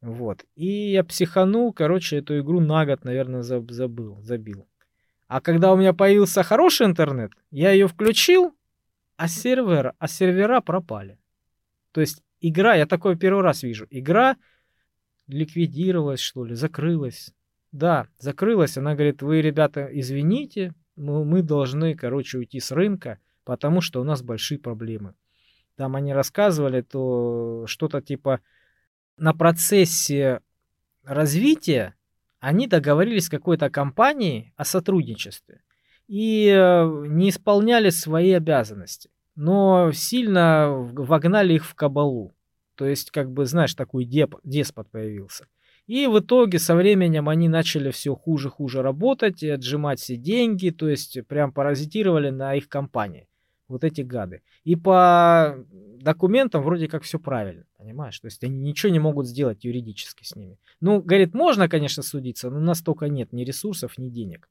[0.00, 0.44] Вот.
[0.54, 4.66] И я психанул, короче, эту игру на год, наверное, забыл, забил.
[5.28, 8.54] А когда у меня появился хороший интернет, я ее включил,
[9.16, 11.18] а сервер, а сервера пропали.
[11.92, 14.36] То есть игра, я такое первый раз вижу, игра
[15.26, 17.32] ликвидировалась, что ли, закрылась.
[17.72, 18.76] Да, закрылась.
[18.76, 24.22] Она говорит, вы, ребята, извините, мы, должны, короче, уйти с рынка, потому что у нас
[24.22, 25.14] большие проблемы.
[25.76, 28.40] Там они рассказывали, то что-то типа
[29.16, 30.40] на процессе
[31.02, 31.94] развития
[32.40, 35.62] они договорились с какой-то компанией о сотрудничестве
[36.06, 42.36] и э, не исполняли свои обязанности, но сильно вогнали их в кабалу.
[42.74, 45.46] То есть, как бы, знаешь, такой деп, деспот появился.
[45.86, 50.88] И в итоге со временем они начали все хуже-хуже работать и отжимать все деньги, то
[50.88, 53.28] есть прям паразитировали на их компании.
[53.68, 54.42] Вот эти гады.
[54.64, 55.56] И по
[56.00, 58.18] документам вроде как все правильно, понимаешь?
[58.18, 60.58] То есть они ничего не могут сделать юридически с ними.
[60.80, 64.48] Ну, говорит, можно, конечно, судиться, но настолько нет ни ресурсов, ни денег.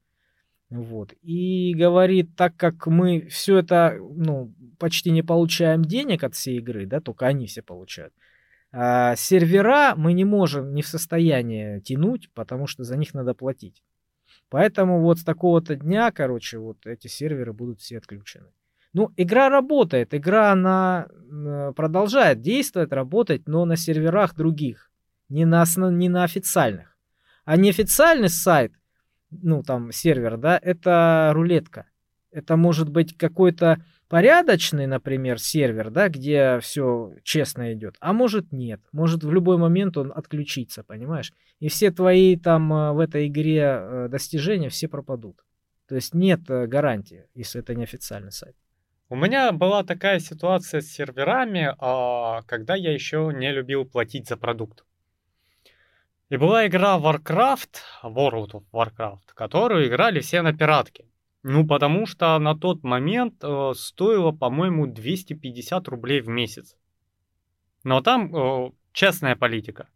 [0.70, 1.14] Вот.
[1.22, 6.88] И говорит, так как мы все это, ну, почти не получаем денег от всей игры,
[6.88, 8.14] да, только они все получают,
[8.76, 13.84] а сервера мы не можем, не в состоянии тянуть, потому что за них надо платить.
[14.50, 18.48] Поэтому вот с такого-то дня, короче, вот эти серверы будут все отключены.
[18.94, 24.92] Ну, игра работает, игра она э, продолжает действовать, работать, но на серверах других,
[25.30, 25.92] не на, основ...
[25.92, 26.98] не на официальных.
[27.46, 28.74] А неофициальный сайт,
[29.30, 31.86] ну там сервер, да, это рулетка.
[32.32, 38.80] Это может быть какой-то порядочный, например, сервер, да, где все честно идет, а может нет.
[38.92, 41.34] Может в любой момент он отключится, понимаешь?
[41.60, 45.44] И все твои там э, в этой игре э, достижения все пропадут.
[45.88, 48.56] То есть нет гарантии, если это не официальный сайт.
[49.10, 54.38] У меня была такая ситуация с серверами, а, когда я еще не любил платить за
[54.38, 54.86] продукт.
[56.30, 61.06] И была игра Warcraft, World of Warcraft, которую играли все на пиратке.
[61.44, 66.76] Ну, потому что на тот момент э, стоило, по-моему, 250 рублей в месяц.
[67.84, 69.90] Но там э, честная политика.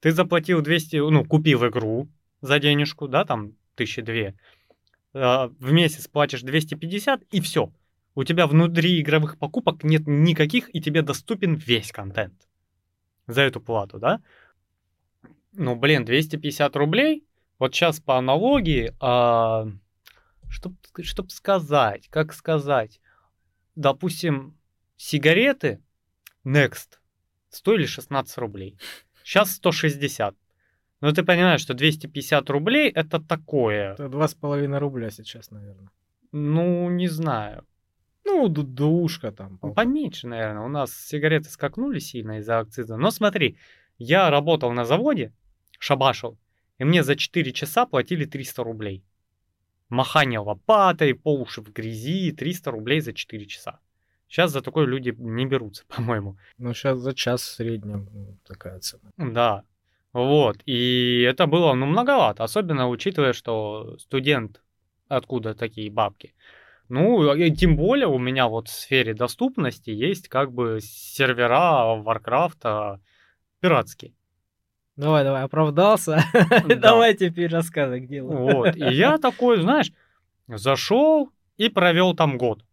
[0.00, 2.08] Ты заплатил 200, ну, купил игру
[2.42, 4.34] за денежку, да, там, тысячи две.
[5.14, 7.72] Э, в месяц платишь 250 и все
[8.14, 12.34] у тебя внутри игровых покупок нет никаких, и тебе доступен весь контент
[13.26, 14.20] за эту плату, да?
[15.52, 17.24] Ну, блин, 250 рублей,
[17.58, 19.66] вот сейчас по аналогии, а,
[20.52, 23.00] чтоб, чтоб сказать, как сказать,
[23.74, 24.56] допустим,
[24.96, 25.82] сигареты
[26.44, 26.98] Next
[27.48, 28.78] стоили 16 рублей.
[29.24, 30.36] Сейчас 160.
[31.00, 33.94] Но ты понимаешь, что 250 рублей это такое.
[33.94, 35.90] Это два с половиной рубля сейчас, наверное.
[36.32, 37.66] Ну, не знаю.
[38.24, 39.58] Ну, ду- двушка там.
[39.62, 40.62] Ну, Поменьше, наверное.
[40.62, 42.96] У нас сигареты скакнули сильно из-за акциза.
[42.96, 43.56] Но смотри,
[43.98, 45.32] я работал на заводе,
[45.78, 46.38] шабашил,
[46.78, 49.04] и мне за 4 часа платили 300 рублей.
[49.92, 53.78] Махание лопатой, по уши в грязи, 300 рублей за 4 часа.
[54.26, 56.38] Сейчас за такое люди не берутся, по-моему.
[56.58, 59.10] Ну, сейчас за час в среднем ну, такая цена.
[59.18, 59.64] Да.
[60.14, 60.56] Вот.
[60.64, 62.42] И это было, ну, многовато.
[62.42, 64.62] Особенно учитывая, что студент,
[65.08, 66.34] откуда такие бабки.
[66.88, 73.00] Ну, и тем более у меня вот в сфере доступности есть как бы сервера Варкрафта
[73.60, 74.14] пиратские.
[74.96, 76.22] Давай, давай, оправдался.
[76.68, 76.74] Да.
[76.74, 78.36] Давай теперь рассказывай, где он.
[78.36, 78.76] Вот.
[78.76, 79.92] И я такой, знаешь,
[80.48, 82.64] зашел и провел там год.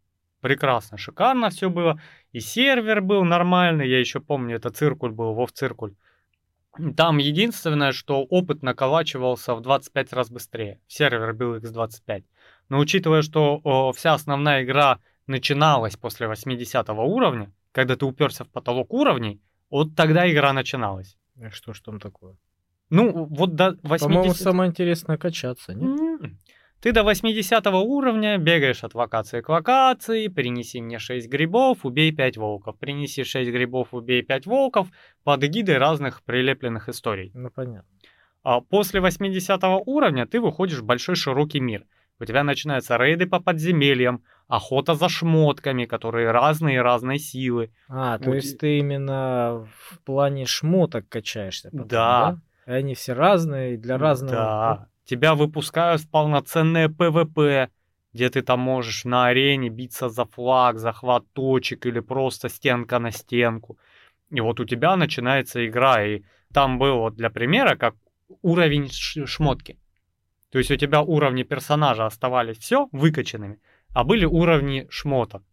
[0.42, 2.00] Прекрасно, шикарно все было.
[2.32, 3.90] И сервер был нормальный.
[3.90, 5.94] Я еще помню, это циркуль был, Вов циркуль.
[6.96, 10.80] Там единственное, что опыт наколачивался в 25 раз быстрее.
[10.88, 12.24] Сервер был x25.
[12.70, 18.50] Но учитывая, что о, вся основная игра начиналась после 80 уровня, когда ты уперся в
[18.50, 21.18] потолок уровней, вот тогда игра начиналась.
[21.42, 22.36] А Что ж там такое?
[22.90, 24.08] Ну, вот до 80...
[24.08, 26.32] По-моему, самое интересное качаться, нет?
[26.82, 32.38] Ты до 80 уровня бегаешь от локации к локации, принеси мне 6 грибов, убей 5
[32.38, 32.78] волков.
[32.80, 34.88] Принеси 6 грибов, убей 5 волков
[35.26, 37.32] под эгидой разных прилепленных историй.
[37.34, 37.90] Ну, понятно.
[38.44, 41.86] А после 80 уровня ты выходишь в большой широкий мир.
[42.20, 47.72] У тебя начинаются рейды по подземельям, охота за шмотками, которые разные разной силы.
[47.88, 52.40] А, то Вот есть ты именно в плане шмоток качаешься потом, Да.
[52.66, 54.36] И они все разные, для разного...
[54.36, 54.88] Да.
[55.06, 57.70] Тебя выпускают в полноценное ПВП,
[58.14, 63.12] где ты там можешь на арене биться за флаг, захват точек или просто стенка на
[63.12, 63.78] стенку.
[64.30, 66.22] И вот у тебя начинается игра, и
[66.54, 67.96] там был вот для примера как
[68.42, 69.80] уровень шмотки.
[70.52, 73.60] То есть у тебя уровни персонажа оставались все выкачанными,
[73.94, 75.44] а были уровни шмоток.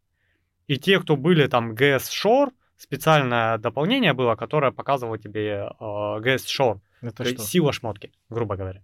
[0.66, 5.84] И те, кто были там GS Shore, специальное дополнение было, которое показывало тебе э,
[6.20, 6.80] GS Shore.
[7.02, 7.42] Это То что?
[7.42, 8.82] сила шмотки, грубо говоря.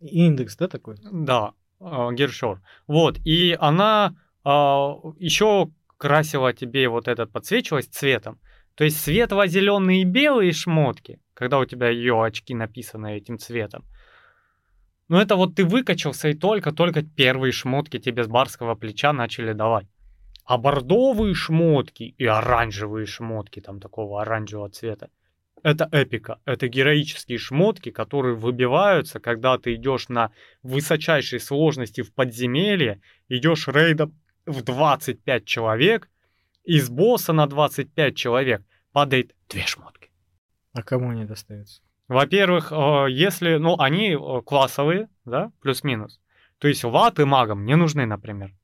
[0.00, 0.96] Индекс, да, такой?
[1.10, 2.62] Да, Гершор.
[2.86, 4.14] Вот, и она
[4.44, 8.38] еще красила тебе вот этот, подсвечивалась цветом.
[8.74, 13.84] То есть светло-зеленые и белые шмотки, когда у тебя ее очки написаны этим цветом.
[15.08, 19.86] Ну это вот ты выкачался и только-только первые шмотки тебе с барского плеча начали давать.
[20.44, 25.10] А бордовые шмотки и оранжевые шмотки, там такого оранжевого цвета,
[25.62, 26.38] это эпика.
[26.44, 30.30] Это героические шмотки, которые выбиваются, когда ты идешь на
[30.62, 36.08] высочайшей сложности в подземелье, идешь рейдом в 25 человек,
[36.62, 40.10] из босса на 25 человек падает две шмотки.
[40.72, 41.82] А кому они достаются?
[42.08, 46.20] Во-первых, э, если, ну, они э, классовые, да, плюс-минус.
[46.58, 48.54] То есть латы магам не нужны, например.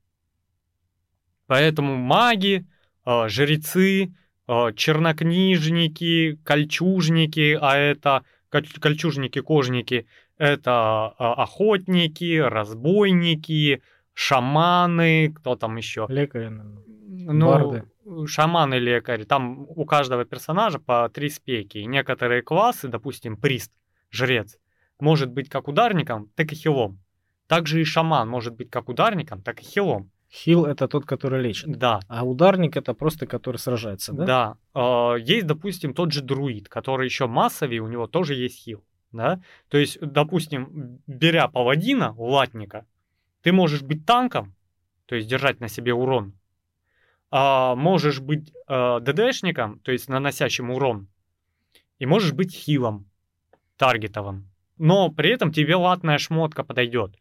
[1.47, 2.65] Поэтому маги,
[3.05, 4.13] э, жрецы,
[4.45, 10.05] чернокнижники, кольчужники, а это коль- кольчужники-кожники,
[10.37, 13.81] это охотники, разбойники,
[14.13, 16.07] шаманы, кто там еще?
[16.09, 16.49] Лекари.
[16.49, 17.83] Ну, Барды.
[18.27, 19.25] Шаман и лекарь.
[19.25, 21.79] Там у каждого персонажа по три спеки.
[21.79, 23.71] И некоторые классы, допустим, прист,
[24.11, 24.57] жрец,
[24.99, 26.99] может быть как ударником, так и хилом.
[27.47, 30.09] Также и шаман может быть как ударником, так и хилом.
[30.31, 31.77] Хил это тот, который лечит.
[31.77, 34.25] Да, А ударник это просто который сражается, да?
[34.25, 34.57] да.
[34.73, 38.83] Э, Есть, допустим, тот же друид, который еще массовый, у него тоже есть хил.
[39.11, 39.41] Да?
[39.69, 42.87] То есть, допустим, беря паладина, латника,
[43.43, 44.55] ты можешь быть танком,
[45.05, 46.33] то есть держать на себе урон,
[47.35, 51.07] а можешь быть э, ДДшником, то есть наносящим урон,
[51.97, 53.09] и можешь быть хилом,
[53.75, 54.51] таргетовым.
[54.77, 57.15] Но при этом тебе латная шмотка подойдет.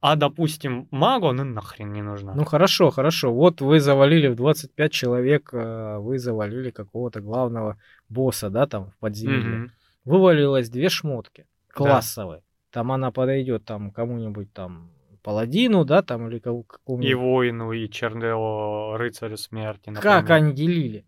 [0.00, 2.34] А, допустим, магу, ну нахрен не нужна.
[2.34, 3.34] Ну хорошо, хорошо.
[3.34, 7.78] Вот вы завалили в 25 человек, э, вы завалили какого-то главного
[8.08, 9.56] босса, да, там в подземелье.
[9.56, 9.72] Мгм.
[10.04, 12.44] Вывалилось две шмотки классовые.
[12.70, 14.92] Там она подойдет там кому-нибудь там
[15.24, 17.14] паладину, да, там или кому- И какому-нибудь.
[17.16, 19.86] воину, и чернелу рыцарю смерти.
[19.94, 20.32] Как например.
[20.32, 21.04] они делили?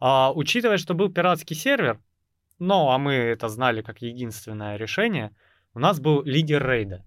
[0.00, 1.98] А, учитывая, что был пиратский сервер,
[2.58, 5.30] ну, а мы это знали как единственное решение,
[5.74, 7.04] у нас был лидер рейда,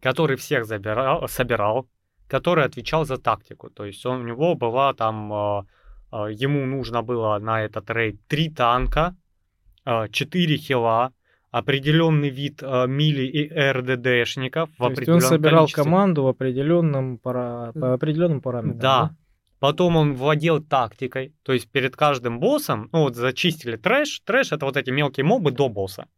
[0.00, 1.86] который всех забирал, собирал,
[2.28, 3.68] который отвечал за тактику.
[3.70, 5.66] То есть он, у него была там, а,
[6.10, 9.14] а, ему нужно было на этот рейд три танка,
[9.84, 11.12] а, четыре хила,
[11.54, 15.84] определенный вид а, мили и РДДшников в То есть он собирал количестве.
[15.84, 17.70] команду в определенном пара...
[17.72, 18.80] по определенным параметрам.
[18.80, 19.16] Да.
[19.60, 24.66] Потом он владел тактикой, то есть перед каждым боссом, ну вот зачистили трэш, трэш это
[24.66, 26.08] вот эти мелкие мобы до босса.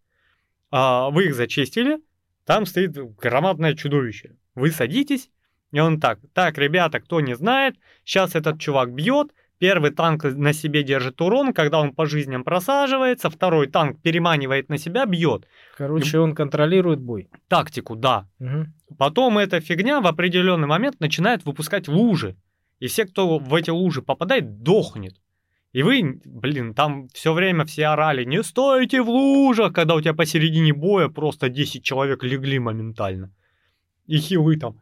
[0.70, 1.98] А, вы их зачистили,
[2.46, 4.36] там стоит громадное чудовище.
[4.54, 5.30] Вы садитесь,
[5.70, 10.52] и он так, так, ребята, кто не знает, сейчас этот чувак бьет, Первый танк на
[10.52, 15.46] себе держит урон, когда он по жизням просаживается, второй танк переманивает на себя, бьет.
[15.78, 17.30] Короче, он контролирует бой.
[17.48, 18.28] Тактику, да.
[18.38, 18.96] Угу.
[18.98, 22.36] Потом эта фигня в определенный момент начинает выпускать лужи.
[22.80, 25.16] И все, кто в эти лужи попадает, дохнет.
[25.72, 30.14] И вы, блин, там все время все орали, не стойте в лужах, когда у тебя
[30.14, 33.30] посередине боя просто 10 человек легли моментально.
[34.06, 34.80] И хилы там,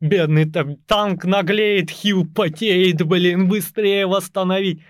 [0.00, 4.82] Бедный там танк наглеет, хил потеет, блин, быстрее восстановить.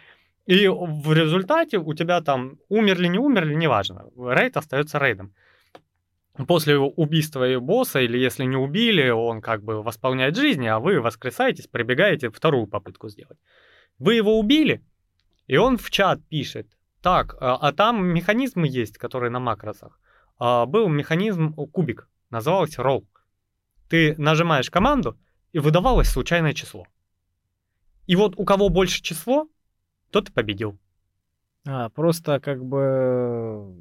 [0.47, 4.05] И в результате у тебя там умерли, не умерли, неважно.
[4.17, 5.35] Рейд остается рейдом.
[6.47, 11.67] После убийства босса, или если не убили, он как бы восполняет жизнь, а вы воскресаетесь,
[11.67, 13.39] прибегаете вторую попытку сделать.
[13.99, 14.83] Вы его убили,
[15.47, 16.67] и он в чат пишет,
[17.03, 20.01] так, а, а там механизмы есть, которые на макросах.
[20.39, 23.05] А, был механизм кубик, назывался roll
[23.91, 25.19] ты нажимаешь команду,
[25.53, 26.87] и выдавалось случайное число.
[28.07, 29.49] И вот у кого больше число,
[30.11, 30.79] тот и победил.
[31.67, 33.75] А, просто как бы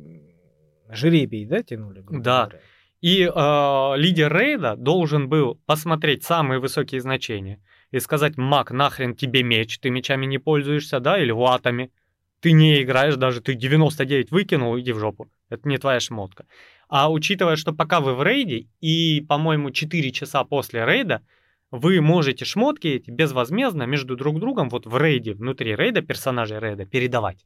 [0.89, 2.03] жребий, да, тянули?
[2.09, 2.47] Да.
[2.47, 2.59] Говоря.
[3.01, 9.41] И э, лидер рейда должен был посмотреть самые высокие значения и сказать, маг, нахрен тебе
[9.41, 11.91] меч, ты мечами не пользуешься, да, или латами.
[12.41, 15.29] Ты не играешь даже, ты 99 выкинул, иди в жопу.
[15.49, 16.45] Это не твоя шмотка.
[16.89, 21.21] А учитывая, что пока вы в рейде, и, по-моему, 4 часа после рейда,
[21.69, 26.85] вы можете шмотки эти безвозмездно между друг другом вот в рейде, внутри рейда, персонажей рейда,
[26.85, 27.45] передавать.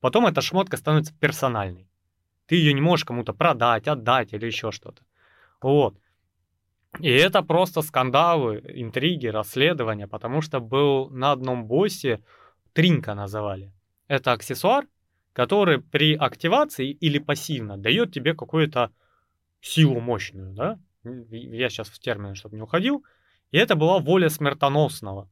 [0.00, 1.88] Потом эта шмотка становится персональной.
[2.46, 5.02] Ты ее не можешь кому-то продать, отдать или еще что-то.
[5.60, 5.98] Вот.
[7.00, 12.22] И это просто скандалы, интриги, расследования, потому что был на одном боссе,
[12.72, 13.72] Тринка называли.
[14.08, 14.86] Это аксессуар,
[15.34, 18.90] который при активации или пассивно дает тебе какую-то
[19.60, 20.78] силу мощную, да?
[21.30, 23.04] Я сейчас в термины, чтобы не уходил.
[23.50, 25.28] И это была воля смертоносного.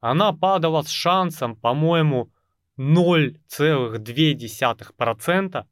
[0.00, 2.32] Она падала с шансом, по-моему,
[2.78, 5.66] 0,2%.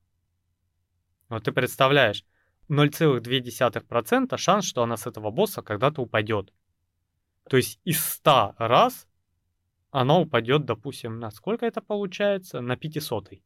[1.30, 2.24] Вот ты представляешь,
[2.68, 6.52] 0,2% шанс, что она с этого босса когда-то упадет.
[7.48, 9.06] То есть из 100 раз
[9.90, 12.60] она упадет, допустим, на сколько это получается?
[12.60, 13.40] На 500.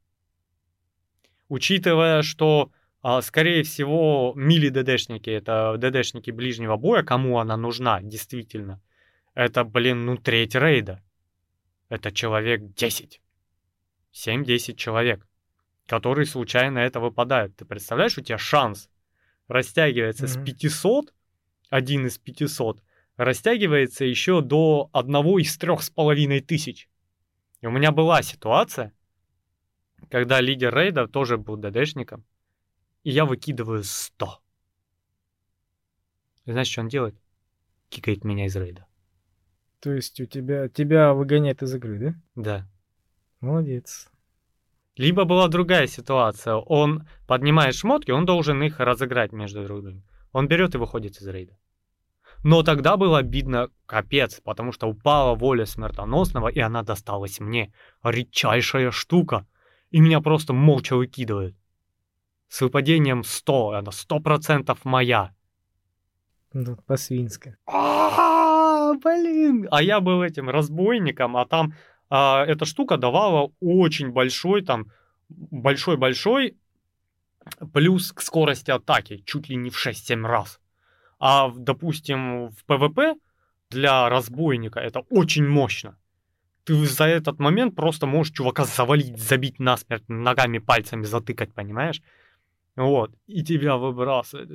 [1.54, 8.82] Учитывая, что, а, скорее всего, мили ДДшники, это ДДшники ближнего боя, кому она нужна, действительно,
[9.34, 11.00] это, блин, ну, треть рейда.
[11.88, 13.20] Это человек 10.
[14.12, 15.28] 7-10 человек,
[15.86, 17.54] которые случайно это выпадают.
[17.54, 18.90] Ты представляешь, у тебя шанс
[19.46, 20.42] растягивается mm-hmm.
[20.42, 21.14] с 500,
[21.70, 22.82] один из 500,
[23.16, 26.88] растягивается еще до одного из трех с половиной тысяч.
[27.60, 28.92] И у меня была ситуация,
[30.10, 32.24] когда лидер рейда тоже был ДДшником,
[33.02, 34.40] и я выкидываю 100.
[36.46, 37.14] И знаешь, что он делает?
[37.88, 38.86] Кикает меня из рейда.
[39.80, 42.14] То есть у тебя тебя выгоняет из игры, да?
[42.34, 42.68] Да.
[43.40, 44.10] Молодец.
[44.96, 46.54] Либо была другая ситуация.
[46.54, 50.04] Он поднимает шмотки, он должен их разыграть между друг другом.
[50.32, 51.58] Он берет и выходит из рейда.
[52.42, 57.72] Но тогда было обидно капец, потому что упала воля смертоносного, и она досталась мне.
[58.02, 59.46] Редчайшая штука
[59.94, 61.54] и меня просто молча выкидывают.
[62.48, 65.32] С выпадением 100, она 100% моя.
[66.52, 67.56] Ну, по-свински.
[67.66, 69.68] А, блин!
[69.70, 71.74] А я был этим разбойником, а там
[72.10, 74.90] а, эта штука давала очень большой, там,
[75.28, 76.56] большой-большой
[77.72, 80.58] плюс к скорости атаки, чуть ли не в 6-7 раз.
[81.20, 83.14] А, допустим, в ПВП
[83.70, 85.96] для разбойника это очень мощно
[86.64, 92.02] ты за этот момент просто можешь чувака завалить, забить насмерть, ногами, пальцами затыкать, понимаешь?
[92.76, 94.50] Вот, и тебя выбрасывают.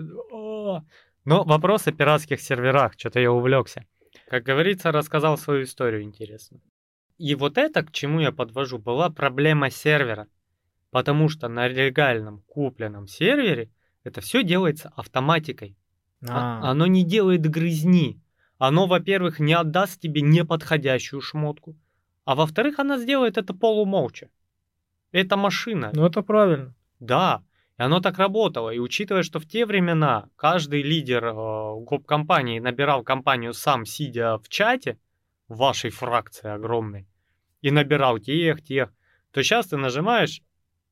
[1.26, 3.86] Но вопрос о пиратских серверах, что-то я увлекся.
[4.28, 6.60] Как говорится, рассказал свою историю интересно.
[7.18, 10.28] И вот это, к чему я подвожу, была проблема сервера.
[10.90, 13.70] Потому что на легальном купленном сервере
[14.04, 15.78] это все делается автоматикой.
[16.28, 16.72] А.
[16.72, 18.20] Оно не делает грызни.
[18.58, 21.78] Оно, во-первых, не отдаст тебе неподходящую шмотку.
[22.30, 24.30] А во-вторых, она сделает это полумолча.
[25.12, 25.90] Это машина.
[25.96, 26.76] Ну, это правильно.
[27.00, 27.42] Да,
[27.80, 28.70] и оно так работало.
[28.70, 34.48] И учитывая, что в те времена каждый лидер э, компании набирал компанию сам, сидя в
[34.48, 35.00] чате,
[35.48, 37.08] вашей фракции огромной,
[37.62, 38.94] и набирал тех, тех,
[39.32, 40.44] то сейчас ты нажимаешь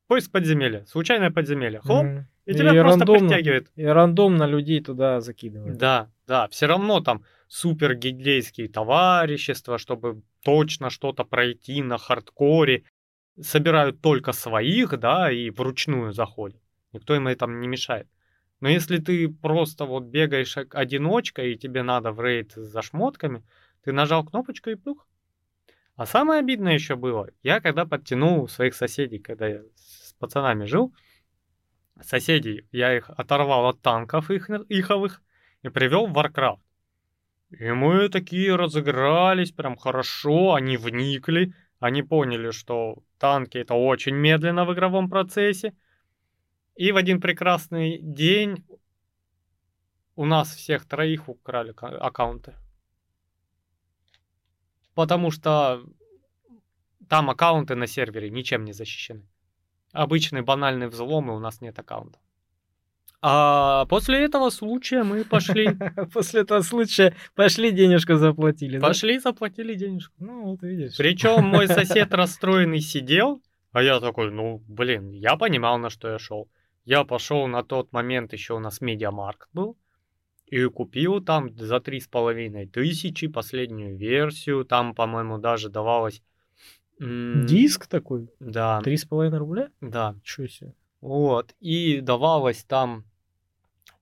[0.08, 2.24] поиск подземелья, случайное подземелье, хлоп, mm-hmm.
[2.48, 3.28] И И тебя просто рандомно.
[3.28, 3.70] притягивает.
[3.76, 5.76] И рандомно людей туда закидывают.
[5.76, 12.84] Да, да, все равно там супер гильдейские товарищества, чтобы точно что-то пройти на хардкоре.
[13.38, 16.62] Собирают только своих, да, и вручную заходят.
[16.92, 18.08] Никто им этом не мешает.
[18.60, 23.42] Но если ты просто вот бегаешь о- одиночкой, и тебе надо в рейд за шмотками,
[23.84, 25.06] ты нажал кнопочку и плюх.
[25.96, 30.94] А самое обидное еще было, я когда подтянул своих соседей, когда я с пацанами жил,
[32.02, 35.22] соседей, я их оторвал от танков их, иховых
[35.62, 36.60] и привел в Warcraft.
[37.50, 44.64] И мы такие разыгрались прям хорошо, они вникли, они поняли, что танки это очень медленно
[44.64, 45.74] в игровом процессе.
[46.74, 48.64] И в один прекрасный день
[50.14, 52.54] у нас всех троих украли ка- аккаунты.
[54.94, 55.82] Потому что
[57.08, 59.26] там аккаунты на сервере ничем не защищены.
[59.92, 62.18] Обычный банальный взлом, и у нас нет аккаунта.
[63.20, 65.70] А после этого случая мы пошли,
[66.12, 68.78] После этого случая пошли денежку заплатили.
[68.78, 70.14] пошли, заплатили денежку.
[70.18, 70.96] Ну, вот видишь.
[70.96, 73.42] Причем мой сосед расстроенный сидел,
[73.72, 76.48] а я такой, ну, блин, я понимал, на что я шел.
[76.84, 79.76] Я пошел на тот момент, еще у нас медиамаркт был,
[80.46, 84.64] и купил там за три с половиной тысячи последнюю версию.
[84.64, 86.22] Там, по-моему, даже давалось...
[87.00, 89.70] Диск такой, Да, три с половиной рубля?
[89.80, 90.14] да.
[90.16, 90.74] Ничего себе.
[91.00, 91.54] Вот.
[91.60, 93.04] И давалось там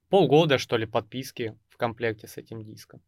[0.09, 3.02] полгода, что ли, подписки в комплекте с этим диском.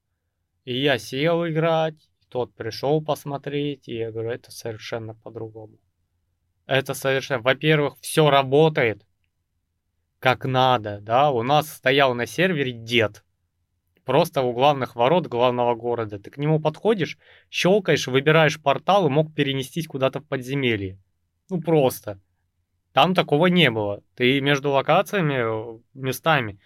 [0.64, 5.78] И я сел играть, тот пришел посмотреть, и я говорю, это совершенно по-другому.
[6.66, 7.40] Это совершенно...
[7.40, 9.06] Во-первых, все работает
[10.18, 11.30] как надо, да.
[11.30, 13.24] У нас стоял на сервере дед.
[14.08, 16.18] Просто у главных ворот главного города.
[16.18, 17.18] Ты к нему подходишь,
[17.50, 20.98] щелкаешь, выбираешь портал и мог перенестись куда-то в подземелье.
[21.50, 22.18] Ну просто.
[22.94, 24.02] Там такого не было.
[24.14, 25.34] Ты между локациями,
[25.74, 26.58] э, местами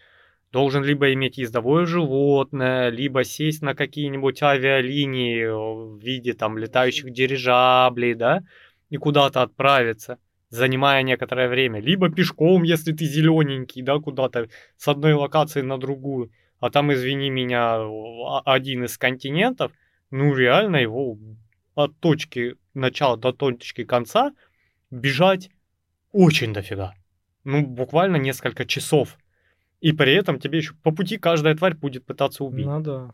[0.52, 7.12] должен либо иметь ездовое животное, либо сесть на какие-нибудь авиалинии э, в виде там летающих
[7.12, 8.44] дирижаблей, да,
[8.88, 11.80] и куда-то отправиться, занимая некоторое время.
[11.80, 16.30] Либо пешком, если ты зелененький, да, куда-то с одной локации на другую.
[16.62, 17.80] А там, извини меня,
[18.44, 19.72] один из континентов,
[20.12, 21.18] ну реально его
[21.74, 24.32] от точки начала до точки конца
[24.88, 25.50] бежать
[26.12, 26.94] очень дофига.
[27.42, 29.18] Ну, буквально несколько часов.
[29.80, 32.66] И при этом тебе еще по пути каждая тварь будет пытаться убить.
[32.66, 33.12] Ну да.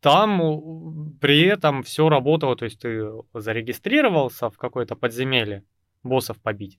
[0.00, 3.02] Там при этом все работало, то есть ты
[3.32, 5.64] зарегистрировался в какое-то подземелье
[6.02, 6.78] боссов побить,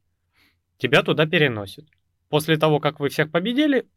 [0.77, 1.85] тебя туда переносят.
[2.29, 3.87] После того, как вы всех победили,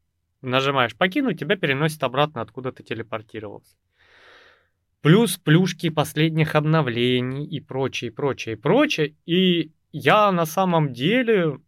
[0.44, 3.76] нажимаешь покинуть, тебя переносят обратно, откуда ты телепортировался.
[5.00, 9.16] Плюс плюшки последних обновлений и прочее, прочее, прочее.
[9.26, 11.60] И я на самом деле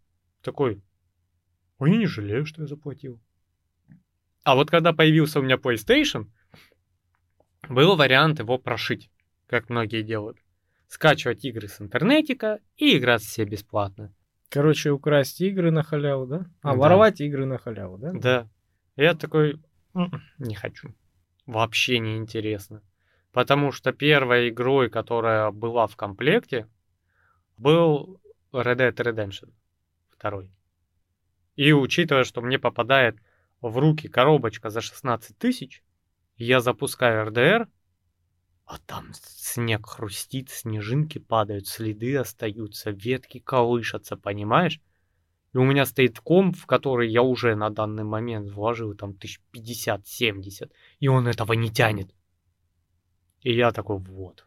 [0.42, 0.80] такой,
[1.78, 3.20] ой, не жалею, что я заплатил.
[4.42, 6.28] А вот когда появился у меня PlayStation,
[7.68, 9.10] был вариант его прошить,
[9.48, 10.38] как многие делают.
[10.88, 14.14] Скачивать игры с интернетика и играть все бесплатно.
[14.48, 16.46] Короче, украсть игры на халяву, да?
[16.62, 16.76] А, Да.
[16.76, 18.12] воровать игры на халяву, да?
[18.14, 18.48] Да.
[18.96, 19.60] Я такой,
[19.94, 20.94] «М-м, не хочу.
[21.44, 22.82] Вообще не интересно.
[23.30, 26.66] Потому что первой игрой, которая была в комплекте,
[27.58, 28.20] был
[28.52, 29.52] Red Dead Redemption
[30.18, 30.44] 2.
[31.56, 33.18] И учитывая, что мне попадает
[33.60, 35.82] в руки коробочка за 16 тысяч,
[36.36, 37.68] я запускаю РДР,
[38.64, 44.80] а там снег хрустит, снежинки падают, следы остаются, ветки колышатся, понимаешь?
[45.56, 49.40] И у меня стоит комп, в который я уже на данный момент вложил там тысяч
[49.54, 50.70] 50-70,
[51.00, 52.14] и он этого не тянет.
[53.40, 54.46] И я такой, вот.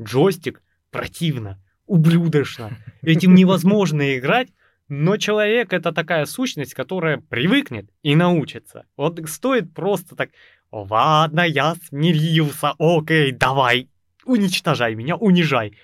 [0.00, 0.62] Джойстик
[0.92, 2.78] противно, ублюдочно.
[3.02, 4.50] Этим невозможно играть,
[4.86, 8.86] но человек это такая сущность, которая привыкнет и научится.
[8.96, 10.30] Вот стоит просто так,
[10.70, 13.88] ладно, я смирился, окей, давай,
[14.24, 15.76] уничтожай меня, унижай.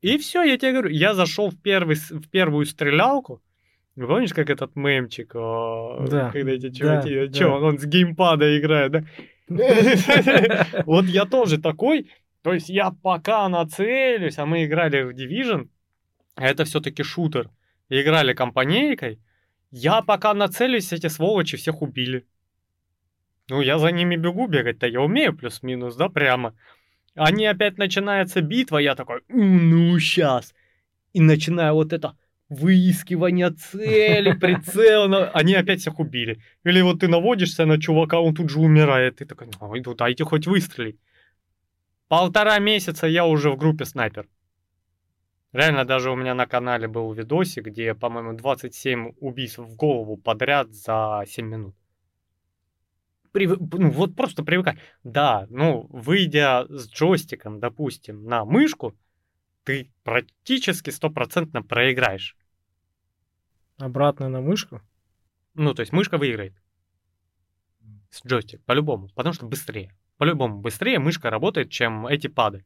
[0.00, 3.40] И все, я тебе говорю, я зашел в, первый, в первую стрелялку,
[4.06, 7.32] Помнишь, как этот мемчик, а, Да, когда эти да, чуваки, да.
[7.32, 9.04] чё, он с геймпада играет, да?
[10.86, 12.10] Вот я тоже такой,
[12.42, 15.68] то есть я пока нацелюсь, а мы играли в Division,
[16.36, 17.50] а это все-таки шутер,
[17.88, 19.18] играли компанейкой,
[19.70, 22.24] я пока нацелюсь, эти сволочи всех убили.
[23.50, 26.54] Ну, я за ними бегу бегать-то, я умею плюс-минус, да, прямо.
[27.14, 30.54] Они опять начинается битва, я такой, «М, ну, сейчас.
[31.14, 32.14] И начинаю вот это
[32.48, 36.40] выискивание цели, прицел, они опять всех убили.
[36.64, 39.16] Или вот ты наводишься на чувака, он тут же умирает.
[39.16, 40.98] Ты такой, ой, ну дайте хоть выстрелить.
[42.08, 44.26] Полтора месяца я уже в группе снайпер.
[45.52, 50.72] Реально, даже у меня на канале был видосик, где, по-моему, 27 убийств в голову подряд
[50.72, 51.74] за 7 минут.
[53.32, 53.58] Прив...
[53.58, 54.78] Ну, вот просто привыкай.
[55.04, 58.94] Да, ну, выйдя с джойстиком, допустим, на мышку,
[59.68, 62.36] ты практически стопроцентно проиграешь.
[63.76, 64.80] Обратно на мышку?
[65.52, 66.54] Ну, то есть мышка выиграет.
[68.10, 69.10] С джойстик, по-любому.
[69.14, 69.94] Потому что быстрее.
[70.16, 72.64] По-любому, быстрее мышка работает, чем эти пады.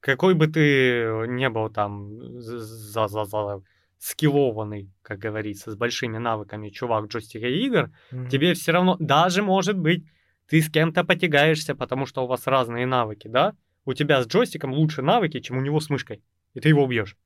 [0.00, 3.62] Какой бы ты не был там за, за, за
[3.98, 8.28] скиллованный, как говорится, с большими навыками чувак джойстика игр, mm-hmm.
[8.28, 10.04] тебе все равно, даже может быть,
[10.46, 13.56] ты с кем-то потягаешься, потому что у вас разные навыки, да?
[13.84, 16.22] У тебя с джойстиком лучше навыки, чем у него с мышкой,
[16.54, 17.16] и ты его убьешь.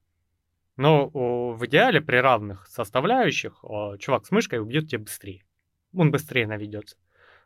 [0.76, 5.44] Но о, в идеале при равных составляющих о, чувак с мышкой убьет тебя быстрее.
[5.92, 6.96] Он быстрее наведется.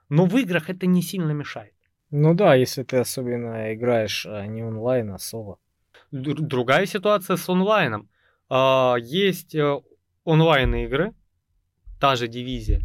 [0.08, 1.74] Но в играх это не сильно мешает.
[2.10, 5.58] Ну да, если ты особенно играешь а не онлайн, а соло.
[6.10, 8.10] Другая ситуация с онлайном.
[8.50, 9.80] А, есть э,
[10.24, 11.14] онлайн-игры,
[11.98, 12.82] та же дивизия,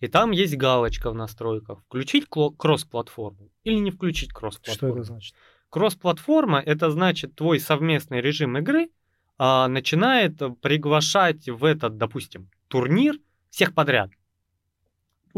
[0.00, 1.80] и там есть галочка в настройках.
[1.86, 4.94] Включить кросс-платформу или не включить кросс-платформу.
[4.94, 5.34] Что это значит?
[5.70, 8.90] Кросс-платформа это значит твой совместный режим игры
[9.36, 13.18] а, начинает приглашать в этот, допустим, турнир
[13.50, 14.10] всех подряд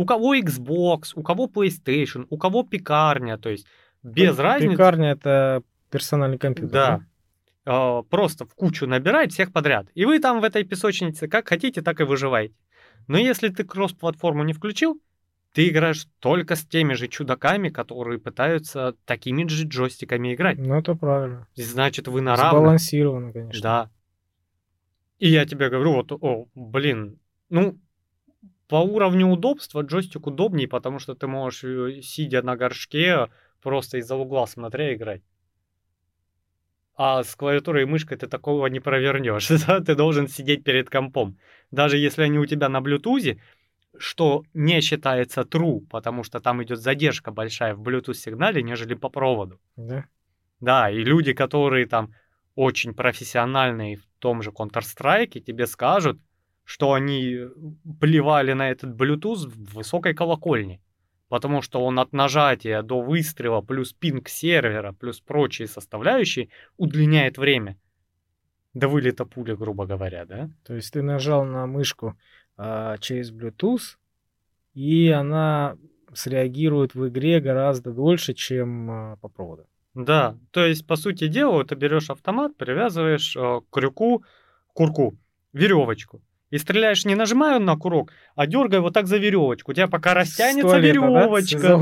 [0.00, 3.66] у кого Xbox, у кого PlayStation, у кого пекарня, то есть
[4.02, 4.72] без Пекарня разницы.
[4.72, 6.72] Пекарня это персональный компьютер.
[6.72, 6.98] Да.
[6.98, 7.04] да?
[7.66, 9.88] А, просто в кучу набирает всех подряд.
[9.94, 12.54] И вы там в этой песочнице как хотите, так и выживаете.
[13.08, 15.00] Но если ты кросс-платформу не включил,
[15.52, 20.58] ты играешь только с теми же чудаками, которые пытаются такими же джойстиками играть.
[20.58, 21.46] Ну, это правильно.
[21.54, 22.60] Значит, вы на равных.
[22.60, 23.62] Сбалансировано, конечно.
[23.62, 23.90] Да.
[25.18, 27.18] И я тебе говорю, вот, о, блин,
[27.48, 27.78] ну,
[28.68, 33.28] по уровню удобства джойстик удобнее, потому что ты можешь, э, сидя на горшке,
[33.60, 35.22] просто из-за угла смотря играть.
[36.94, 39.48] А с клавиатурой и мышкой ты такого не провернешь.
[39.66, 39.80] Да?
[39.80, 41.38] Ты должен сидеть перед компом.
[41.70, 43.40] Даже если они у тебя на Bluetooth,
[44.00, 49.10] что не считается true, потому что там идет задержка большая в Bluetooth сигнале, нежели по
[49.10, 49.60] проводу.
[49.76, 50.06] Да.
[50.60, 52.14] Да, и люди, которые там
[52.54, 56.18] очень профессиональные в том же Counter-Strike, тебе скажут,
[56.64, 57.40] что они
[58.00, 60.80] плевали на этот Bluetooth в высокой колокольне.
[61.28, 67.78] Потому что он от нажатия до выстрела плюс пинг сервера плюс прочие составляющие удлиняет время.
[68.72, 70.50] До вылета пули, грубо говоря, да?
[70.64, 72.16] То есть ты нажал на мышку
[72.56, 73.96] а, через Bluetooth,
[74.74, 75.76] и она
[76.12, 79.66] среагирует в игре гораздо дольше, чем а, по проводу.
[79.94, 84.24] Да, то есть, по сути дела, ты берешь автомат, привязываешь а, к крюку,
[84.72, 85.16] курку,
[85.52, 89.70] веревочку и стреляешь не нажимая на курок, а дергай вот так за веревочку.
[89.70, 91.76] У тебя пока растянется веревочка.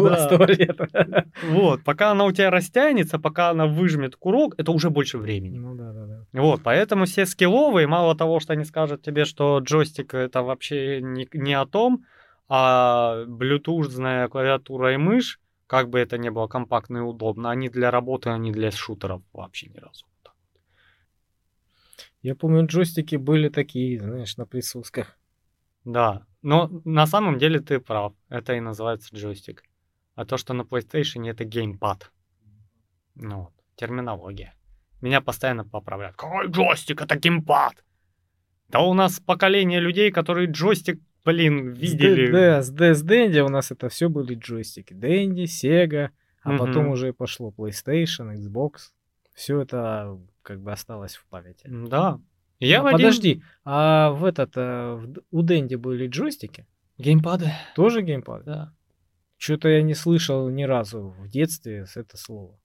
[0.93, 1.25] Да?
[1.43, 5.59] Вот, пока она у тебя растянется, пока она выжмет курок, это уже больше времени.
[5.59, 6.25] Ну да, да, да.
[6.33, 11.29] Вот, поэтому все скилловые, мало того, что они скажут тебе, что джойстик это вообще не,
[11.33, 12.05] не о том,
[12.49, 17.91] а Bluetooth, клавиатура и мышь, как бы это ни было компактно и удобно, они для
[17.91, 20.07] работы, они для шутеров вообще ни разу.
[22.29, 25.17] Я помню, джойстики были такие, знаешь, на присосках.
[25.87, 28.13] Да, но на самом деле ты прав.
[28.29, 29.65] Это и называется джойстик.
[30.15, 32.13] А то, что на PlayStation это геймпад.
[33.15, 34.53] Ну, вот, терминология.
[35.01, 36.17] Меня постоянно поправляют.
[36.17, 37.01] Какой джойстик?
[37.01, 37.83] Это геймпад.
[38.69, 42.31] Да у нас поколение людей, которые джойстик, блин, видели.
[42.31, 44.93] Да, с, с Дэнди у нас это все были джойстики.
[44.93, 46.11] Дэнди, Sega,
[46.43, 46.59] а угу.
[46.59, 48.93] потом уже пошло PlayStation, Xbox.
[49.39, 51.65] Все это как бы осталось в памяти.
[51.69, 52.21] Да.
[52.59, 52.99] Я а, один...
[52.99, 55.01] Подожди, а в этот а,
[55.31, 56.67] у Дэнди были джойстики?
[56.99, 57.53] Геймпады.
[57.77, 58.45] Тоже геймпады?
[58.47, 58.75] Да.
[59.37, 62.59] Что-то я не слышал ни разу в детстве с это слово.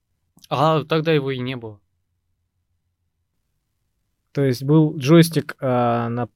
[0.49, 1.79] А тогда его и не было.
[4.31, 6.27] То есть был джойстик а, на,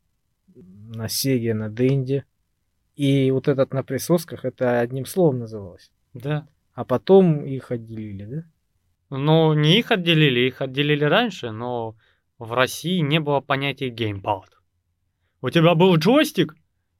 [0.53, 2.25] на Сеге, на Дэнди.
[2.95, 5.91] И вот этот на присосках, это одним словом называлось.
[6.13, 6.47] Да.
[6.73, 8.43] А потом их отделили, да?
[9.09, 11.95] Ну, не их отделили, их отделили раньше, но
[12.37, 14.57] в России не было понятия геймпад.
[15.41, 16.55] У тебя был джойстик,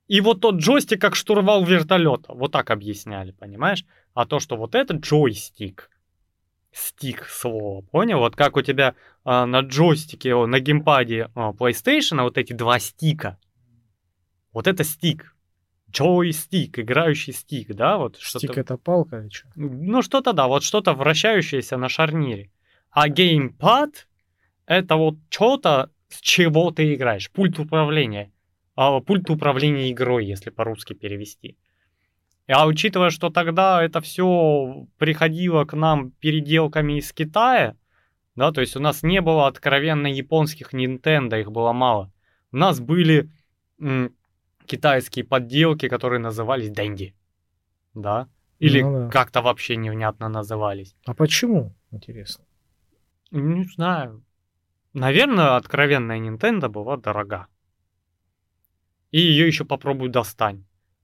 [0.08, 2.34] и вот тот джойстик как штурвал вертолета.
[2.34, 3.84] Вот так объясняли, понимаешь?
[4.14, 5.90] А то, что вот это джойстик,
[6.72, 8.20] стик слово, понял?
[8.20, 13.38] Вот как у тебя а, на джойстике, на геймпаде а, PlayStation вот эти два стика.
[14.54, 15.36] Вот это стик,
[15.92, 18.48] джойстик, играющий стик, да, вот что-то.
[18.48, 19.48] Стик это палка или что?
[19.56, 22.52] Ну что-то да, вот что-то вращающееся на шарнире.
[22.92, 24.08] А геймпад
[24.66, 28.32] это вот что-то, с чего ты играешь, пульт управления.
[28.76, 31.58] А, пульт управления игрой, если по-русски перевести.
[32.48, 37.76] А учитывая, что тогда это все приходило к нам переделками из Китая,
[38.36, 42.12] Да, то есть у нас не было откровенно японских Nintendo, их было мало.
[42.52, 43.32] У нас были
[43.80, 44.14] м,
[44.68, 47.14] китайские подделки, которые назывались Дэнди.
[47.94, 48.28] Да?
[48.60, 49.10] Или Ну да.
[49.10, 50.96] как-то вообще невнятно назывались.
[51.06, 51.74] А почему?
[51.92, 52.44] Интересно.
[53.32, 54.24] Не знаю.
[54.94, 57.48] Наверное, откровенная Nintendo была дорога.
[59.12, 60.64] И ее еще попробуй достань.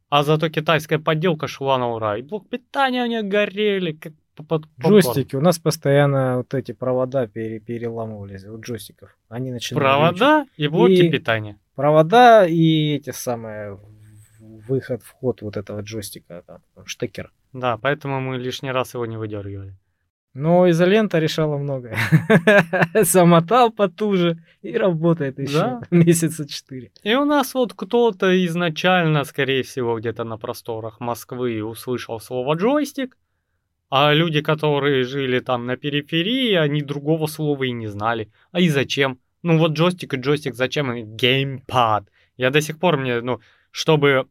[0.10, 2.18] А зато китайская подделка шла на ура.
[2.18, 4.14] И блок питания у них горели, как
[4.48, 4.66] под.
[4.80, 5.36] Джойстики.
[5.36, 9.16] У нас постоянно вот эти провода пере- переламывались у джойстиков.
[9.30, 9.84] Они начинали...
[9.84, 11.58] Провода и блоки И- питания.
[11.76, 13.80] Провода и эти самые
[14.40, 17.32] выход, вход вот этого джойстика, там, штекер.
[17.52, 19.76] Да, поэтому мы лишний раз его не выдергивали.
[20.34, 21.96] Но изолента решала многое.
[23.02, 25.82] Замотал потуже и работает еще Да.
[25.92, 26.92] месяца четыре.
[27.04, 33.16] И у нас вот кто-то изначально, скорее всего, где-то на просторах Москвы услышал слово джойстик,
[33.92, 38.32] а люди, которые жили там на периферии, они другого слова и не знали.
[38.52, 39.20] А и зачем?
[39.44, 41.16] Ну вот джойстик и джойстик, зачем?
[41.16, 42.10] Геймпад.
[42.38, 43.40] Я до сих пор мне, ну,
[43.72, 44.28] чтобы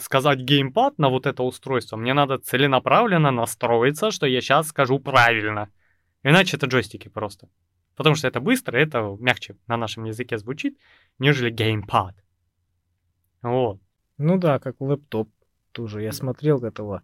[0.00, 5.68] сказать геймпад на вот это устройство, мне надо целенаправленно настроиться, что я сейчас скажу правильно.
[6.22, 7.48] Иначе это джойстики просто.
[7.94, 10.78] Потому что это быстро, это мягче на нашем языке звучит,
[11.18, 12.14] нежели геймпад.
[13.42, 13.80] Вот.
[14.18, 15.28] Ну да, как лэптоп
[15.72, 16.02] тоже.
[16.02, 17.02] Я смотрел этого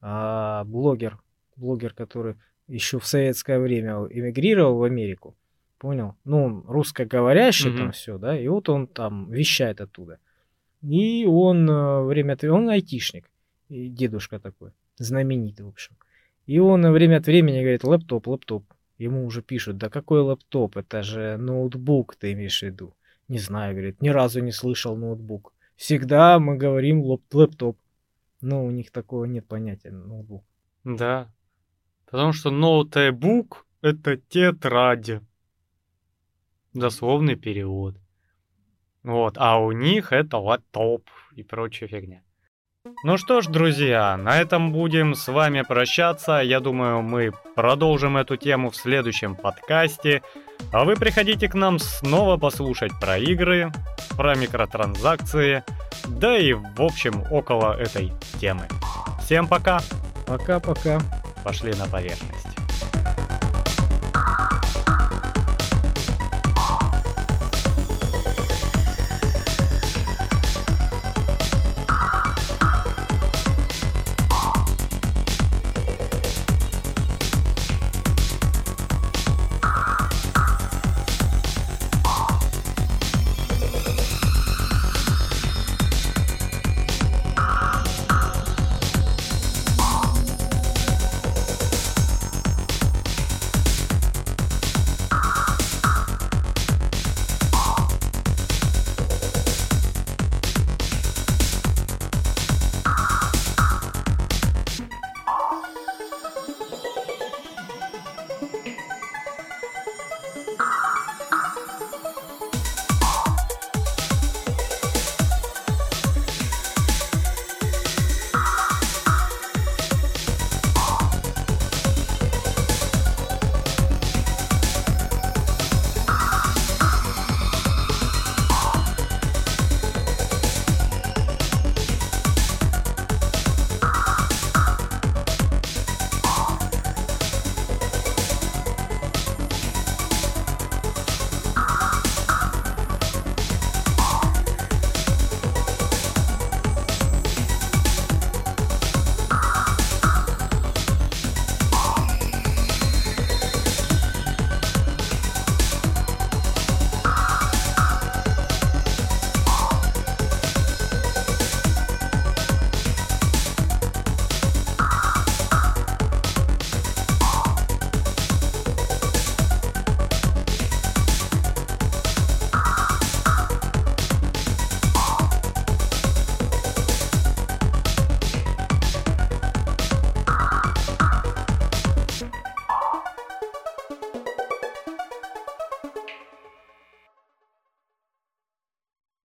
[0.00, 1.18] а, блогер,
[1.56, 2.36] блогер, который
[2.68, 5.36] еще в советское время эмигрировал в Америку.
[5.82, 6.14] Понял?
[6.24, 7.78] Ну, русскоговорящий Мгм.
[7.78, 10.18] там все, да, и вот он там вещает оттуда.
[10.80, 13.28] И он э, время от времени, он айтишник,
[13.68, 15.96] и дедушка такой, знаменитый, в общем.
[16.46, 18.62] И он время от времени говорит, laptop, laptop.
[18.98, 22.94] Ему уже пишут, да какой лэптоп, это же ноутбук ты имеешь в виду.
[23.26, 25.52] Не знаю, говорит, ни разу не слышал ноутбук.
[25.74, 27.76] Всегда мы говорим лэптоп.
[28.40, 30.44] Но у них такого нет понятия ноутбук.
[30.84, 31.26] Да.
[32.04, 35.20] Потому что ноутбук— это тетрадь.
[36.74, 37.96] Дословный перевод.
[39.02, 41.02] Вот, а у них это лаптоп
[41.34, 42.22] и прочая фигня.
[43.04, 46.40] Ну что ж, друзья, на этом будем с вами прощаться.
[46.40, 50.22] Я думаю, мы продолжим эту тему в следующем подкасте.
[50.72, 53.72] А вы приходите к нам снова послушать про игры,
[54.16, 55.64] про микротранзакции,
[56.08, 58.66] да и в общем около этой темы.
[59.22, 59.80] Всем пока!
[60.26, 61.00] Пока-пока.
[61.44, 62.51] Пошли на поверхность.